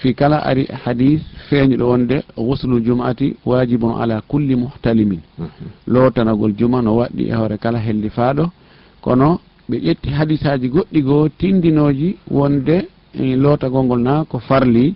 Fi 0.00 0.14
kala 0.14 0.38
ari 0.44 0.64
hadis 0.84 1.20
feeñuɗo 1.48 1.84
wonde 1.90 2.22
guslu 2.36 2.80
jumaati 2.80 3.36
wajibun 3.46 4.00
ala 4.00 4.20
kulli 4.28 4.56
muhtalimin. 4.56 5.20
Mhm. 5.38 5.48
Lootanagol 5.86 6.52
juma 6.58 6.80
no 6.82 6.96
waɗɗi 6.96 7.28
e 7.28 7.34
hoore 7.34 7.58
kala 7.58 7.78
hellifaaɗo 7.78 8.50
kono 9.02 9.40
ɓe 9.72 9.78
ƴetti 9.86 10.08
hadisaji 10.18 10.66
goɗɗi 10.74 11.00
goo 11.08 11.28
tindinoji 11.38 12.08
wonde 12.36 12.76
e, 13.22 13.36
lootagol 13.42 13.84
ngol 13.86 14.00
na 14.06 14.24
ko 14.30 14.38
farli. 14.38 14.94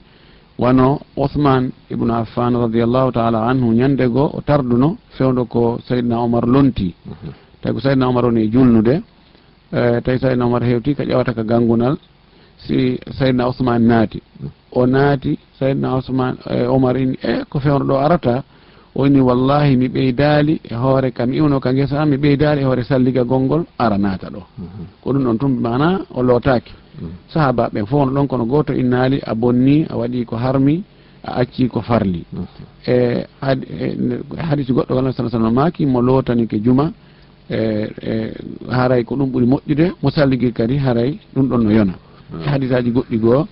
Wano 0.58 1.00
ousmane 1.16 1.68
ibnu 1.92 2.12
affan 2.14 2.52
radiallahu 2.64 3.10
taala 3.12 3.38
anhu 3.50 3.72
ñande 3.78 4.04
goo 4.14 4.28
o 4.36 4.40
tarduno 4.48 4.88
fewdo 5.16 5.44
ko 5.52 5.78
seydna 5.88 6.16
omar 6.20 6.44
lonti. 6.54 6.88
Mhm. 7.06 7.30
Tawi 7.60 7.74
ko 7.74 7.80
seydna 7.80 8.08
omar 8.08 8.24
woni 8.24 8.40
e 8.42 8.48
julnude. 8.52 8.94
E, 9.72 10.00
Tawi 10.04 10.18
seydna 10.18 10.44
omar 10.46 10.62
hewti 10.64 10.94
ka 10.94 11.04
ƴewata 11.04 11.32
ka 11.34 11.42
gangunal 11.42 11.96
si 12.64 12.98
seydna 13.18 13.46
ousmane 13.48 13.84
naati. 13.86 14.20
Mhm. 14.40 14.48
O 14.72 14.86
naati 14.86 15.38
seydna 15.58 15.88
ousmane 15.96 16.36
e, 16.50 16.66
omar 16.66 16.96
ini 16.96 17.16
e 17.22 17.44
ko 17.50 17.58
fewno 17.60 17.84
ɗo 17.84 17.96
arata 18.04 18.44
woni 18.96 19.20
wallahi 19.20 19.76
mi 19.76 19.87
ɓeydaali 19.88 20.54
e 20.70 20.74
hoore 20.74 21.11
kam 21.11 21.30
iwno 21.32 21.61
ka 21.61 21.70
ngesa 21.72 22.00
am 22.02 22.09
mi 22.11 22.16
ɓeydaali 22.16 22.61
e 22.61 22.64
hoore 22.64 22.82
salliga 22.85 23.22
gonngol 23.24 23.62
ara 23.78 23.98
naata 23.98 24.28
ɗo 24.35 24.42
mhm. 24.59 24.85
ko 25.02 25.12
ɗum 25.12 25.22
ɗon 25.26 25.38
tum 25.38 25.52
mana 25.61 26.00
o 26.14 26.22
lootaaki. 26.22 26.72
Mm. 27.02 27.09
Sahabaɓe 27.28 27.80
fof 27.87 28.00
on 28.02 28.11
ɗon 28.14 28.26
kono 28.26 28.44
gooto 28.46 28.72
innaali 28.72 29.20
a 29.26 29.35
bonni 29.35 29.85
a 29.90 29.96
waɗi 29.96 30.24
ko 30.24 30.37
harmi 30.37 30.82
a 31.24 31.30
acci 31.40 31.68
ko 31.68 31.80
farli. 31.82 32.24
E, 32.87 33.24
e 33.42 33.96
hadise 34.48 34.72
goɗɗo 34.72 34.94
walla 34.96 35.12
sa 35.12 35.28
sallam 35.28 35.52
maaki 35.54 35.85
mo 35.87 36.00
lootani 36.00 36.46
ke 36.46 36.56
juma 36.64 36.92
e, 37.50 37.59
e 38.02 38.32
haray 38.70 39.04
ko 39.04 39.14
ɗum 39.16 39.28
ɓuri 39.30 39.46
moƴƴude 39.46 39.87
mo 40.02 40.11
salligi 40.11 40.52
kadi 40.52 40.76
haray 40.78 41.18
ɗum 41.35 41.48
ɗon 41.48 41.59
no 41.64 41.70
yona. 41.70 41.94
Mm. 42.32 42.40
E 42.40 42.48
hadise 42.48 42.72
aji 42.74 42.90
goɗɗi 42.92 43.18
goo 43.20 43.46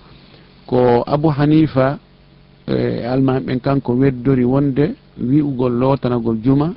ko 0.66 1.04
abou 1.06 1.30
hanifa 1.30 1.98
e 2.68 3.04
almami 3.06 3.46
ɓen 3.46 3.60
kanko 3.60 3.92
weddori 3.94 4.44
wonde 4.44 4.94
wi'ugol 5.20 5.72
lootanagol 5.72 6.36
juma 6.42 6.74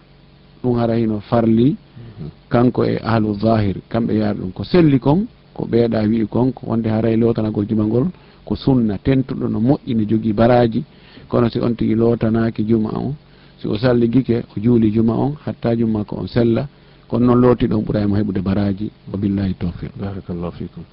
ɗum 0.64 0.78
hara 0.80 0.96
hino 0.96 1.20
farli 1.20 1.76
mhm. 1.76 2.30
kanko 2.50 2.84
e 2.86 3.00
ahlu 3.04 3.34
zahir. 3.40 3.76
Kamɓe 3.90 4.14
yaari 4.18 4.40
ɗum 4.40 4.52
ko 4.52 4.64
selli 4.64 5.00
kon 5.00 5.28
ko 5.54 5.66
ɓeeɗa 5.66 6.08
wi'i 6.10 6.28
kon 6.28 6.52
wonde 6.64 6.88
haray 6.90 7.16
lootanagol 7.18 7.66
juma 7.68 7.84
ngol 7.84 8.08
ko 8.46 8.56
sunna 8.56 8.98
tentuɗo 8.98 9.48
no 9.48 9.60
moƴƴi 9.60 9.96
ne 9.96 10.06
jogii 10.06 10.34
baraji 10.34 10.84
kono 11.28 11.50
si 11.50 11.60
on 11.60 11.76
tigi 11.76 11.96
lootanaki 11.96 12.64
juma 12.68 12.90
on 12.96 13.16
si 13.60 13.68
o 13.68 13.78
salligike 13.78 14.44
o 14.56 14.60
juuli 14.60 14.92
juma 14.92 15.14
on 15.14 15.36
hatta 15.46 15.76
juma 15.76 16.04
ko 16.04 16.16
on 16.18 16.28
sella 16.28 16.68
kono 17.08 17.26
noon 17.26 17.42
looti 17.42 17.68
ɗon 17.68 17.84
ɓurayima 17.84 18.18
heɓude 18.18 18.42
baraji 18.42 18.92
wa 19.12 19.18
billahi 19.18 19.54
tawfiq. 19.54 19.92
Barakallahu 20.00 20.52
fikum 20.52 20.84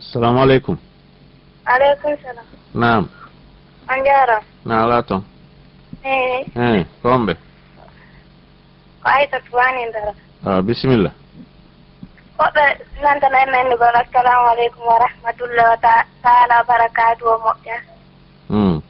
assalamu 0.00 0.38
aleykum. 0.40 0.76
Aleykum 1.66 2.10
salam. 2.22 2.44
Nam 2.74 3.08
on 3.90 4.04
jarama 4.04 4.44
na 4.64 4.82
ala 4.84 5.02
toon 5.02 5.22
eyi 6.04 6.40
eh. 6.40 6.46
e 6.56 6.80
eh, 6.80 6.86
ko 7.02 7.08
wonɓe 7.08 7.34
ko 9.02 9.06
aytatu 9.08 9.50
wani 9.56 9.92
dara 9.92 10.12
a 10.46 10.62
bisimilla. 10.62 11.10
Goɗɗo 12.38 12.62
nantana 13.02 13.38
e 13.42 13.46
men 13.50 13.76
gon 13.78 13.96
assalamu 14.00 14.46
aleykum 14.52 14.86
wa 14.86 14.98
rahmatullah 14.98 15.66
wa 15.72 15.78
taala 16.22 16.54
wa 16.58 16.64
barakatu 16.68 17.24
o 17.26 17.36
moƴƴa. 17.44 17.76
Hmm. 18.48 18.80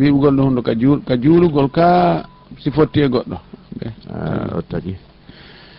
Wiɓugol 0.00 0.36
ɗo 0.36 0.42
hunde 0.42 0.62
ka 0.62 0.74
juul 0.74 1.00
ka 1.06 1.14
juulugol 1.16 1.68
ka 1.70 1.86
si 2.58 2.70
fotti 2.70 3.00
e 3.02 3.08
goɗɗo 3.08 3.36
eh, 3.86 4.56
o 4.56 4.62
tagi. 4.62 4.96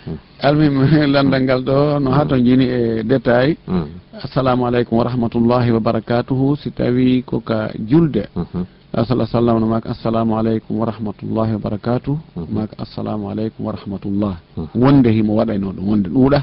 Hmm. 0.06 0.18
almim 0.42 0.76
landal 1.14 1.42
ngal 1.46 1.62
ɗo 1.64 2.00
no 2.00 2.12
hato 2.12 2.36
jini 2.38 2.66
e 2.66 3.04
détail. 3.04 3.56
Hmm. 3.68 3.88
Assalamu 4.24 4.66
aleykum 4.68 4.98
wa 4.98 5.04
rahmatullahi 5.04 5.72
wa 5.72 5.80
barakatuhu 5.80 6.56
si 6.58 6.72
tawi 6.72 7.24
koka 7.24 7.72
julde. 7.90 8.28
Hmm. 8.36 8.66
Sala 9.08 9.26
sallam 9.26 9.60
no 9.60 9.66
maka 9.68 9.90
assalamu 9.90 10.38
aleykum 10.38 10.78
wa 10.78 10.86
rahmatullahi 10.86 11.54
wa 11.58 11.60
barakatuh 11.66 12.16
maka 12.52 12.76
assalamu 12.78 13.30
aleykum 13.32 13.66
wa 13.66 13.72
rahmatullah. 13.74 14.34
Wonde 14.76 15.10
himo 15.12 15.36
waɗayno 15.40 15.72
ɗum 15.74 15.86
wonde 15.90 16.10
ɗuuɗa. 16.10 16.40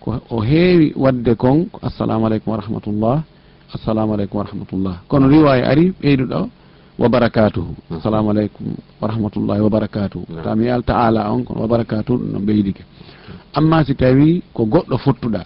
Ko 0.00 0.20
o 0.30 0.40
heewi 0.40 0.92
wadde 0.96 1.34
kon 1.36 1.66
ko 1.72 1.78
assalamu 1.82 2.26
aleykum 2.26 2.52
wa 2.52 2.60
rahmatullah. 2.60 3.16
Assalamu 3.74 4.12
aleykum 4.14 4.38
wa 4.38 4.44
rahmatullah. 4.44 4.94
Kono 5.08 5.28
riwaya 5.28 5.68
ari 5.70 5.94
ɓeyduɗo. 6.02 6.59
wa 7.00 7.08
barakatuhu. 7.08 7.74
Mhm. 7.90 7.96
Assalamu 7.98 8.30
aleykum 8.30 8.66
wa 9.00 9.08
rahmatullahi 9.08 9.60
wa 9.60 9.70
barakatuhu. 9.70 10.26
Tami 10.44 10.68
al 10.68 10.82
taala 10.82 11.32
on 11.32 11.44
kono 11.44 11.60
wa 11.60 11.68
barakatuhu 11.68 12.18
no 12.32 12.38
ɓeydike. 12.38 12.82
Amma 13.54 13.84
si 13.84 13.94
tawi 13.94 14.42
ko 14.52 14.64
goɗɗo 14.64 14.96
fottuɗa 14.98 15.42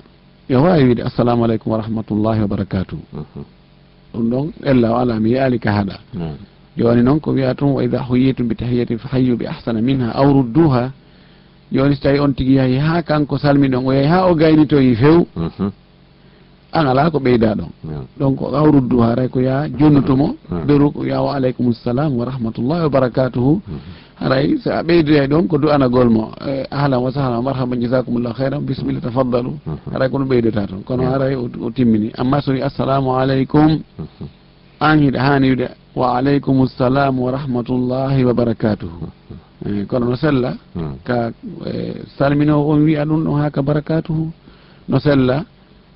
yo 0.51 0.59
e 0.59 0.63
wawi 0.63 0.85
wiide 0.85 1.03
assalamu 1.03 1.45
aleykum 1.45 1.73
wa 1.73 1.79
rahmatullahi 1.79 2.41
wa 2.41 2.47
barakatuhu. 2.49 3.03
Mhm. 3.13 3.43
Ɗum 4.15 4.25
ɗon 4.31 4.47
ella 4.65 4.93
o 4.93 4.97
ala 4.99 5.21
mi 5.21 5.31
yaali 5.31 5.59
ka 5.61 5.71
haɗa. 5.73 5.97
Joni 6.77 7.03
noon 7.03 7.21
ko 7.21 7.31
wiya 7.33 7.55
tun 7.55 7.71
wa 7.79 7.85
ida 7.85 8.03
huyitum 8.03 8.49
bi 8.49 8.55
tahiyatin 8.57 8.99
fa 8.99 9.09
hayyu 9.15 9.37
bi 9.37 9.47
ahsana 9.47 9.81
minha 9.81 10.11
aw 10.11 10.27
rudduha. 10.27 10.91
Joni 11.73 11.95
so 11.95 12.03
tawi 12.03 12.19
on 12.19 12.35
tigui 12.35 12.55
yahi 12.59 12.79
ha 12.79 13.03
kanko 13.03 13.39
salmi 13.39 13.69
ɗon 13.69 13.87
o 13.87 13.93
yahi 13.93 14.07
ha 14.11 14.27
o 14.27 14.35
gaynitoyi 14.35 14.97
few. 14.97 15.27
Mhm. 15.37 15.71
an 16.75 16.87
ala 16.91 17.11
ko 17.11 17.19
ɓeyda 17.19 17.55
ɗon. 17.55 17.71
Donc 18.19 18.41
waw 18.41 18.67
ruddu 18.67 18.99
ray 19.17 19.29
ko 19.29 19.41
ya 19.41 19.69
jonnutomo 19.69 20.35
ɓeru 20.67 20.91
ko 20.93 21.05
yawo 21.07 21.31
aleykum 21.31 21.73
salam 21.73 22.17
wa 22.19 22.25
rahmatullahi 22.25 22.83
wa 22.83 22.89
barakatuhu. 22.91 23.63
Haray 24.21 24.59
so 24.59 24.71
a 24.71 24.83
ɓeydoyay 24.83 25.27
ɗon 25.29 25.47
ko 25.49 25.59
du'anagol 25.59 26.11
mo 26.11 26.33
e, 26.47 26.67
ahlan 26.71 26.99
wa 27.03 27.11
sahlan 27.13 27.43
marhaban 27.43 27.81
jasakumullahu 27.81 28.35
hayran 28.35 28.61
bisimilla 28.67 29.01
tafaddalu. 29.01 29.55
Haray 29.93 30.09
kono 30.11 30.25
ɓeydata 30.27 30.67
toon 30.67 30.83
kono 30.83 31.05
haray 31.07 31.35
o 31.37 31.71
timmini. 31.71 32.11
Amma 32.19 32.41
so 32.43 32.51
wi 32.53 32.61
assalamu 32.63 33.15
aleykum 33.15 33.79
an 34.81 34.99
hiɗa 34.99 35.19
hani 35.21 35.51
wiɗe 35.51 35.69
wa 35.95 36.19
aleykum 36.19 36.67
salam 36.67 37.19
wa 37.21 37.31
rahmatullahi 37.31 38.25
wa 38.25 38.33
barakatuhu. 38.35 39.07
E, 39.67 39.85
kono 39.87 40.07
no 40.11 40.17
sella 40.17 40.57
ka 41.05 41.31
e, 41.67 42.03
salminowo 42.19 42.73
on 42.73 42.83
wiya 42.85 43.05
ɗum 43.05 43.23
ɗon 43.25 43.41
ha 43.41 43.51
ka 43.51 43.63
barakatuhu. 43.63 44.33
No 44.89 44.99
sella 44.99 45.45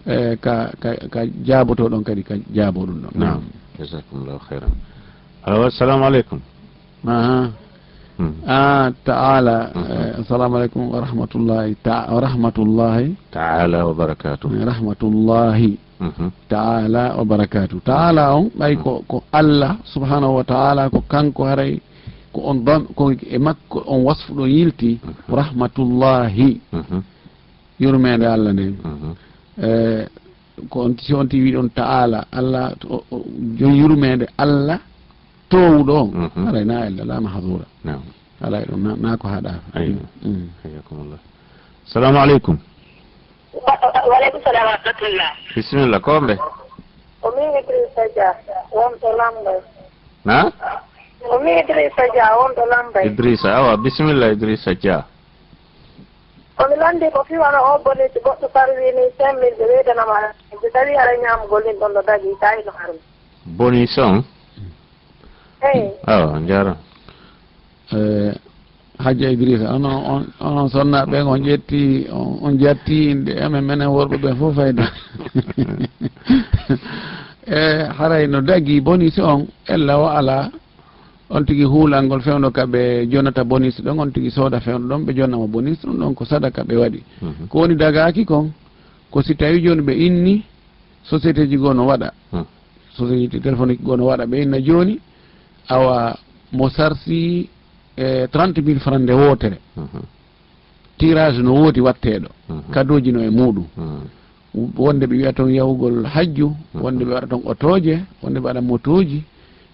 E, 0.08 0.36
ka 0.40 0.72
ka 1.12 1.20
jaaboto 1.44 1.84
ɗon 1.88 2.02
kadi 2.04 2.22
ka 2.24 2.34
jaabo 2.56 2.80
ɗum 2.88 2.98
ɗon. 3.04 3.12
Nam 3.20 3.42
jasakumllahu 3.78 4.40
hayran 4.48 4.72
alo 5.44 5.66
assalamu 5.68 6.04
aleykum. 6.08 6.40
Aha. 7.06 7.52
A 8.48 8.90
taala 9.04 9.70
eh, 9.76 10.20
assalamu 10.20 10.56
aleykum 10.56 10.90
wa 10.90 11.00
rahmatullahi 11.04 11.76
wa 11.84 12.20
rahmatullahi. 12.20 13.14
Taala 13.30 13.86
wa 13.86 13.92
barakatuh. 13.94 14.48
Eh, 14.50 14.64
rahmatullahi. 14.64 15.70
Mhm. 16.00 16.26
Taala 16.48 17.14
wa 17.20 17.24
barakatuh. 17.24 17.78
Taala 17.84 18.34
on 18.34 18.48
ɓay 18.58 18.74
ko 18.82 19.04
ko 19.06 19.22
allah 19.30 19.76
subhanahu 19.84 20.34
wa 20.40 20.44
taala 20.44 20.90
ko 20.90 21.04
kanko 21.06 21.44
haray 21.44 21.78
ko 22.32 22.40
on 22.50 22.64
dam 22.64 22.86
ko 22.96 23.12
e 23.12 23.38
makko 23.38 23.84
on 23.86 24.02
wasfu 24.08 24.32
ɗon 24.34 24.48
yilti 24.50 24.98
mhm. 24.98 25.34
rahmatullahi. 25.38 26.60
Mhm. 26.72 27.00
Yurmede 27.78 28.26
allah 28.26 28.52
nden 28.56 28.74
Eh, 29.60 30.06
ko 30.70 30.80
on 30.84 30.96
si 30.98 31.14
on 31.14 31.26
tiwi 31.28 31.52
ɗon 31.52 31.68
taala 31.74 32.24
allah 32.32 32.72
joni 33.58 33.78
yurmede 33.78 34.26
allah 34.38 34.78
towuɗo 35.50 35.92
on. 36.02 36.10
Mhm. 36.14 36.48
Alay 36.48 36.62
e 36.62 36.64
na 36.64 36.86
elde 36.86 37.04
lama 37.04 37.28
hadura 37.28 37.64
alay 38.42 38.62
e 38.62 38.66
ɗon 38.70 39.00
na 39.02 39.16
ko 39.16 39.28
haɗa 39.28 39.50
mm, 39.74 39.98
mm. 40.22 40.48
hayakumllah 40.62 41.18
salamu 41.86 42.18
aleykum. 42.18 42.58
Waleykum 44.10 44.40
salam 44.44 44.64
rahmatullah 44.66 45.30
bisimilla 45.54 45.98
ko 46.00 46.20
mbe 46.20 46.34
o 47.22 47.28
min 47.34 47.50
e 47.50 47.60
idrissa 47.60 48.02
dia 48.14 48.30
wonto 48.72 49.08
lambay 49.18 49.60
na? 50.24 50.52
O 51.30 51.38
min 51.42 51.58
idrissa 51.58 52.02
dia 52.12 52.30
wonto 52.38 52.62
lambay 52.66 53.06
idrissa 53.06 53.56
awa 53.56 53.76
bisimilla 53.76 54.32
idrissa 54.32 54.74
dia. 54.74 55.04
komi 56.58 56.76
landi 56.76 57.06
ko 57.14 57.24
fiwana 57.24 57.58
o 57.62 57.78
bonnude 57.84 58.18
goɗɗo 58.24 58.46
par 58.54 58.68
wini 58.78 59.04
cinq 59.16 59.34
mille 59.40 59.56
ɓe 59.58 59.64
weydanama 59.70 60.16
so 60.60 60.66
tawi 60.74 60.92
aɗa 61.00 61.12
ñamugol 61.22 61.62
min 61.64 61.78
ɗon 61.80 61.92
ɗo 61.94 62.02
dagi 62.06 62.28
tawino 62.40 62.72
armi 62.82 62.98
boni 63.56 63.86
son 63.86 64.24
eyi 65.62 65.90
awa 66.06 66.40
jarama 66.48 66.76
e, 67.94 67.98
hajja 68.98 69.30
ibrisa 69.30 69.70
onon 69.74 70.02
on 70.12 70.22
onon 70.40 70.68
sonnaɓe 70.68 71.22
on 71.22 71.38
ƴetti 71.46 72.08
on 72.10 72.58
jatti 72.58 73.10
inde 73.10 73.32
emen 73.38 73.64
menen 73.64 73.88
worɓe 73.88 74.16
ɓe 74.18 74.34
fof 74.38 74.54
fayda. 74.56 74.84
E 77.48 77.88
haray 77.96 78.26
no 78.28 78.42
dagi 78.42 78.80
boni 78.80 79.10
so 79.10 79.24
on 79.24 79.46
ella 79.66 79.96
o 79.98 80.06
ala. 80.06 80.50
on 81.30 81.44
tigi 81.44 81.64
huulal 81.64 82.04
ngol 82.04 82.20
fewno 82.20 82.50
kaɓe 82.50 83.06
jonata 83.10 83.44
bonus 83.44 83.80
ɗon 83.82 83.98
on 84.00 84.10
tigi 84.12 84.30
sooda 84.30 84.60
fewno 84.60 84.86
ɗon 84.88 85.04
ɓe 85.04 85.14
jonnama 85.16 85.46
bonus 85.46 85.78
ɗum 85.84 85.96
ɗon 85.98 86.14
ko 86.14 86.24
sadaka 86.24 86.62
ɓe 86.64 86.76
waɗi. 86.76 87.02
Mhm. 87.22 87.46
Ko 87.48 87.58
woni 87.58 87.74
dagaki 87.76 88.24
kon 88.24 88.52
ko 89.10 89.22
si 89.22 89.34
tawi 89.36 89.60
joni 89.62 89.82
ɓe 89.82 89.92
inni 90.06 90.42
société 91.04 91.46
ji 91.48 91.56
goo 91.56 91.72
no 91.72 91.86
waɗa 91.86 92.12
hmm. 92.32 92.44
société 92.96 93.40
téléphonique 93.40 93.82
goo 93.82 93.96
no 93.96 94.04
waɗa 94.06 94.26
ɓe 94.26 94.42
inna 94.42 94.60
joni 94.60 94.98
awa 95.68 96.16
mo 96.52 96.68
sarsi 96.68 97.48
e 97.96 98.26
trente 98.30 98.60
mille 98.62 98.80
franc 98.80 99.02
nde 99.02 99.12
wootere. 99.12 99.58
Mhm. 99.76 100.02
Tirage 100.98 101.38
no 101.42 101.54
wooti 101.54 101.80
watteɗo 101.80 102.28
mhm. 102.48 102.70
kadoji 102.72 103.12
no 103.12 103.20
e 103.22 103.30
muɗum 103.30 103.64
hmm. 103.76 104.70
wonde 104.76 105.04
ɓe 105.06 105.14
wiya 105.16 105.32
toon 105.32 105.50
yahugol 105.50 106.04
hajju 106.04 106.48
hmm. 106.48 106.82
wonde 106.82 107.04
ɓe 107.04 107.12
waɗa 107.14 107.26
toon 107.28 107.42
otoje 107.44 108.00
wonde 108.22 108.38
ɓe 108.40 108.46
waɗa 108.46 108.60
motoji 108.60 109.22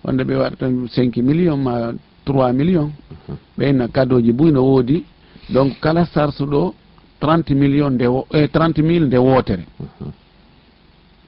wonde 0.05 0.23
ɓe 0.25 0.35
waɗa 0.37 0.57
tan 0.57 0.89
cinq 0.89 1.17
million 1.17 1.57
ma 1.57 1.93
trois 2.25 2.53
million. 2.53 2.91
Uh-huh. 3.11 3.37
Ɓeyna 3.59 3.89
cadeau 3.89 4.21
ji 4.21 4.33
buy 4.33 4.51
no 4.53 4.63
woodi. 4.63 5.05
Donc 5.49 5.81
kala 5.81 6.05
sarsu 6.07 6.45
ɗo 6.47 6.75
30 7.21 7.55
million 7.55 7.91
nde 7.91 8.05
eh, 8.33 8.45
e 8.45 8.49
30 8.49 8.83
mille 8.83 9.07
nde 9.07 9.17
wootere. 9.17 9.65
Uh-huh. 9.81 10.13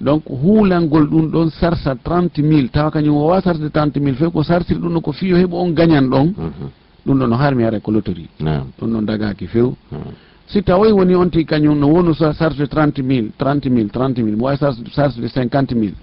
Donc 0.01 0.23
huulangol 0.27 1.07
ɗum 1.09 1.31
ɗon 1.31 1.51
sarsa 1.51 1.95
30 1.95 2.43
mille. 2.43 2.69
Tawa 2.69 2.91
kañum 2.91 3.17
wawa 3.17 3.41
sarde 3.41 3.69
30 3.71 4.01
mille 4.01 4.17
fe 4.17 4.31
ko 4.31 4.43
sarsiri 4.43 4.79
ɗum 4.81 4.93
ɗo 4.95 5.01
ko 5.01 5.13
fiyo 5.13 5.37
heɓo 5.37 5.57
on 5.57 5.71
gañan 5.73 6.09
ɗon. 6.09 6.35
Uh-huh. 6.37 6.71
Ɗum 7.07 7.19
ɗon 7.19 7.29
no 7.29 7.37
harmi 7.37 7.65
ara 7.65 7.81
ko 7.81 7.91
lotori 7.91 8.29
ɗum 8.39 8.91
ɗon 8.93 9.05
dagaki 9.07 9.47
few. 9.47 9.75
Si 10.49 10.63
tawoy 10.63 10.93
woni 10.93 11.15
on 11.15 11.29
ti 11.31 11.45
kañum 11.45 11.79
no 11.79 11.89
wonu 11.89 12.15
sarsude 12.15 12.69
trente 12.69 13.03
mille 13.03 13.33
30 13.39 13.69
mille 13.71 13.89
30 13.89 14.23
mille 14.23 14.37
mo 14.37 14.45
wawi 14.45 14.59
sarsude 14.93 15.29
cinquante 15.29 15.75
mille. 15.75 15.95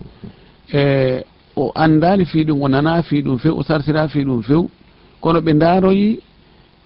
E 0.73 1.23
o 1.55 1.71
anndani 1.75 2.25
fii 2.25 2.43
ɗum 2.45 2.61
o 2.61 2.67
nana 2.67 3.01
fii 3.03 3.21
ɗum 3.21 3.37
few 3.39 3.57
o 3.57 3.63
sarsira 3.63 4.07
fii 4.07 4.23
ɗum 4.25 4.41
few. 4.43 4.69
Kono 5.21 5.39
ɓe 5.41 5.53
ndaaroyi 5.53 6.19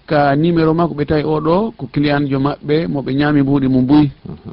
ka 0.06 0.36
numéro 0.36 0.74
makko 0.74 0.94
ɓe 0.94 1.04
tawi 1.06 1.22
oɗo 1.24 1.72
ko 1.76 1.86
client 1.92 2.28
jo 2.30 2.38
maɓɓe 2.38 2.86
moɓe 2.88 3.10
ñaami 3.14 3.40
mbuuɗi 3.42 3.68
mo 3.68 3.80
mbuyi. 3.80 4.10
Mhm. 4.28 4.52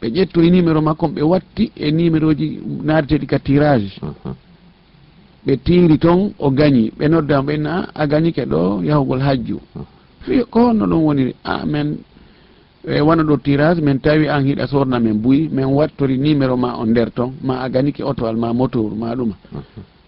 Ɓe 0.00 0.06
ƴettoyi 0.16 0.50
numéro 0.50 0.80
makko 0.80 1.06
ɓe 1.08 1.22
watti 1.22 1.72
e 1.76 1.90
numéro 1.90 2.32
ji 2.34 2.60
naarteɗi 2.84 3.26
ka 3.26 3.38
tirage. 3.38 3.98
Mhm. 4.02 4.34
Ɓe 5.46 5.56
tiiri 5.64 5.98
toon 5.98 6.32
o 6.38 6.50
gañi. 6.50 6.92
Ɓe 6.98 7.08
noddama 7.08 7.46
ɓenna 7.52 7.88
a 7.94 8.06
gañike 8.06 8.44
ɗo 8.46 8.82
yahugol 8.84 9.20
hajju. 9.20 9.58
Mhm. 9.74 9.84
Fi 10.24 10.44
ko 10.50 10.58
honno 10.68 10.86
ɗum 10.86 11.02
woniri 11.04 11.34
amen 11.44 11.98
e 12.88 13.00
wona 13.00 13.22
ɗo 13.22 13.36
tirage 13.44 13.80
min 13.80 13.98
tawi 14.00 14.28
an 14.28 14.42
hiɗa 14.46 14.66
sorna 14.66 14.98
min 14.98 15.20
buyi 15.22 15.48
min 15.52 15.66
wattori 15.66 16.16
numéro 16.18 16.56
ma 16.56 16.76
o 16.80 16.84
nder 16.86 17.10
ton 17.12 17.32
ma 17.42 17.60
a 17.60 17.68
ganike 17.68 18.02
otowal 18.02 18.36
ma 18.36 18.52
motour 18.52 18.90
ma 18.96 19.14
ɗuma. 19.14 19.34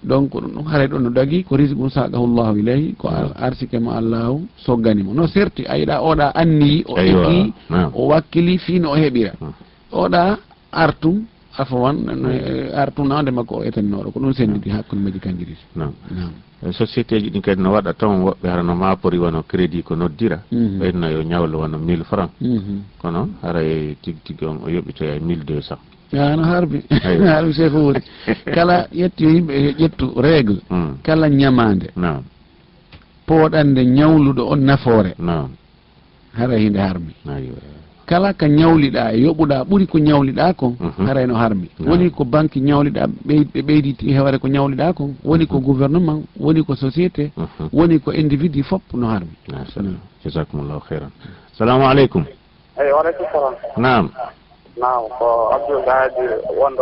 Donc 0.03 0.33
ɗum 0.33 0.53
ɗum 0.55 0.67
haray 0.67 0.89
ɗo 0.89 0.99
no 0.99 1.11
dagui 1.11 1.45
ko 1.45 1.57
risque 1.57 1.79
um 1.79 1.91
saqahullahu 1.91 2.57
ilayhi 2.59 2.95
ko 2.97 3.09
arsike 3.37 3.79
mo 3.79 3.91
allahu 3.91 4.47
sogganimo. 4.65 5.13
No 5.13 5.27
certi 5.27 5.65
a 5.67 5.77
yiɗa 5.77 6.01
oɗa 6.01 6.33
anniyi 6.35 6.85
o 6.89 6.97
eggi 6.97 7.53
o 7.95 8.07
wakkili 8.09 8.59
fino 8.59 8.91
o 8.93 8.97
heeɓira 8.97 9.33
oɗa 9.93 10.39
artum 10.73 11.25
afawan 11.59 11.97
e, 12.33 12.73
artum 12.75 13.09
nawde 13.09 13.31
makko 13.31 13.57
o 13.61 13.63
etaninoɗo 13.65 14.11
ko 14.13 14.21
ɗum 14.21 14.33
senditi 14.33 14.71
hakkude 14.71 15.01
majji 15.03 15.21
kanjiri. 15.21 15.57
Nam 15.77 15.93
société 16.73 17.19
ji 17.21 17.31
ɗin 17.31 17.41
kadi 17.43 17.63
no 17.63 17.73
waɗa 17.73 17.93
taw 17.95 18.11
woɓɓe 18.13 18.47
harano 18.49 18.75
mapori 18.75 19.19
wono 19.19 19.43
crédit 19.43 19.83
ko 19.85 19.95
noddira. 19.97 20.43
Mhm. 20.53 20.79
Ɓeyno 20.81 21.07
yo 21.11 21.23
ñawle 21.23 21.57
wono 21.57 21.79
mille 21.79 22.05
franc 22.05 22.31
mhm. 22.41 22.83
kono 23.01 23.29
hara 23.43 23.61
tigui 24.03 24.21
tigui 24.25 24.47
on 24.47 24.59
o 24.65 24.69
yoɓitoya 24.69 25.21
mille 25.21 25.45
deux 25.45 25.63
cent 25.63 25.79
ano 26.19 26.43
harmi 26.43 26.83
no 26.91 27.27
harbi 27.27 27.53
sefo 27.59 27.79
woni 27.79 28.01
kala 28.55 28.87
ƴetti 28.93 29.23
yo 29.25 29.31
yimɓe 29.31 29.53
yo 29.65 29.71
ƴettu 29.79 30.07
règle. 30.21 30.61
Mm. 30.71 30.93
Kala 31.03 31.29
ñamande 31.29 31.87
pooɗande 33.27 33.85
ñawluɗo 33.85 34.43
on 34.53 34.57
nafoore. 34.65 35.15
Hara 36.37 36.57
hinde 36.59 36.77
harmi 36.79 37.15
kala 38.11 38.33
ka 38.35 38.47
ñawliɗa 38.49 39.03
e 39.15 39.19
yoɓuɗa 39.25 39.57
ɓuuri 39.69 39.87
ko 39.87 39.99
ñawliɗa 39.99 40.45
ko 40.61 40.67
mhm. 40.81 41.07
harayno 41.07 41.35
harmi. 41.43 41.69
Woni 41.89 42.11
ko 42.11 42.25
banque 42.25 42.59
ñawliɗa 42.61 43.03
ɓe 43.27 43.63
ɓeydi 43.67 43.91
heware 44.17 44.39
ko 44.43 44.49
ñawliɗa 44.49 44.93
ko 44.97 45.03
woni 45.25 45.47
ko 45.47 45.57
mhm. 45.59 45.65
gouvernement 45.67 46.21
woni 46.45 46.61
ko 46.67 46.73
société 46.75 47.31
mhm. 47.37 47.69
woni 47.73 48.01
ko 48.01 48.11
individu 48.13 48.63
fof 48.65 48.83
no 48.95 49.07
harmi. 49.07 49.31
Jasakumllahu 50.25 50.83
heyran 50.91 51.11
salamu 51.59 51.85
aleykum 51.89 52.25
eyi 52.81 52.93
waleykum 52.93 53.27
salam. 53.33 53.55
Nam 53.77 54.11
nam 54.81 55.03
ko 55.19 55.27
abdoul 55.55 55.83
hadi 55.87 56.25
wonɗo 56.59 56.79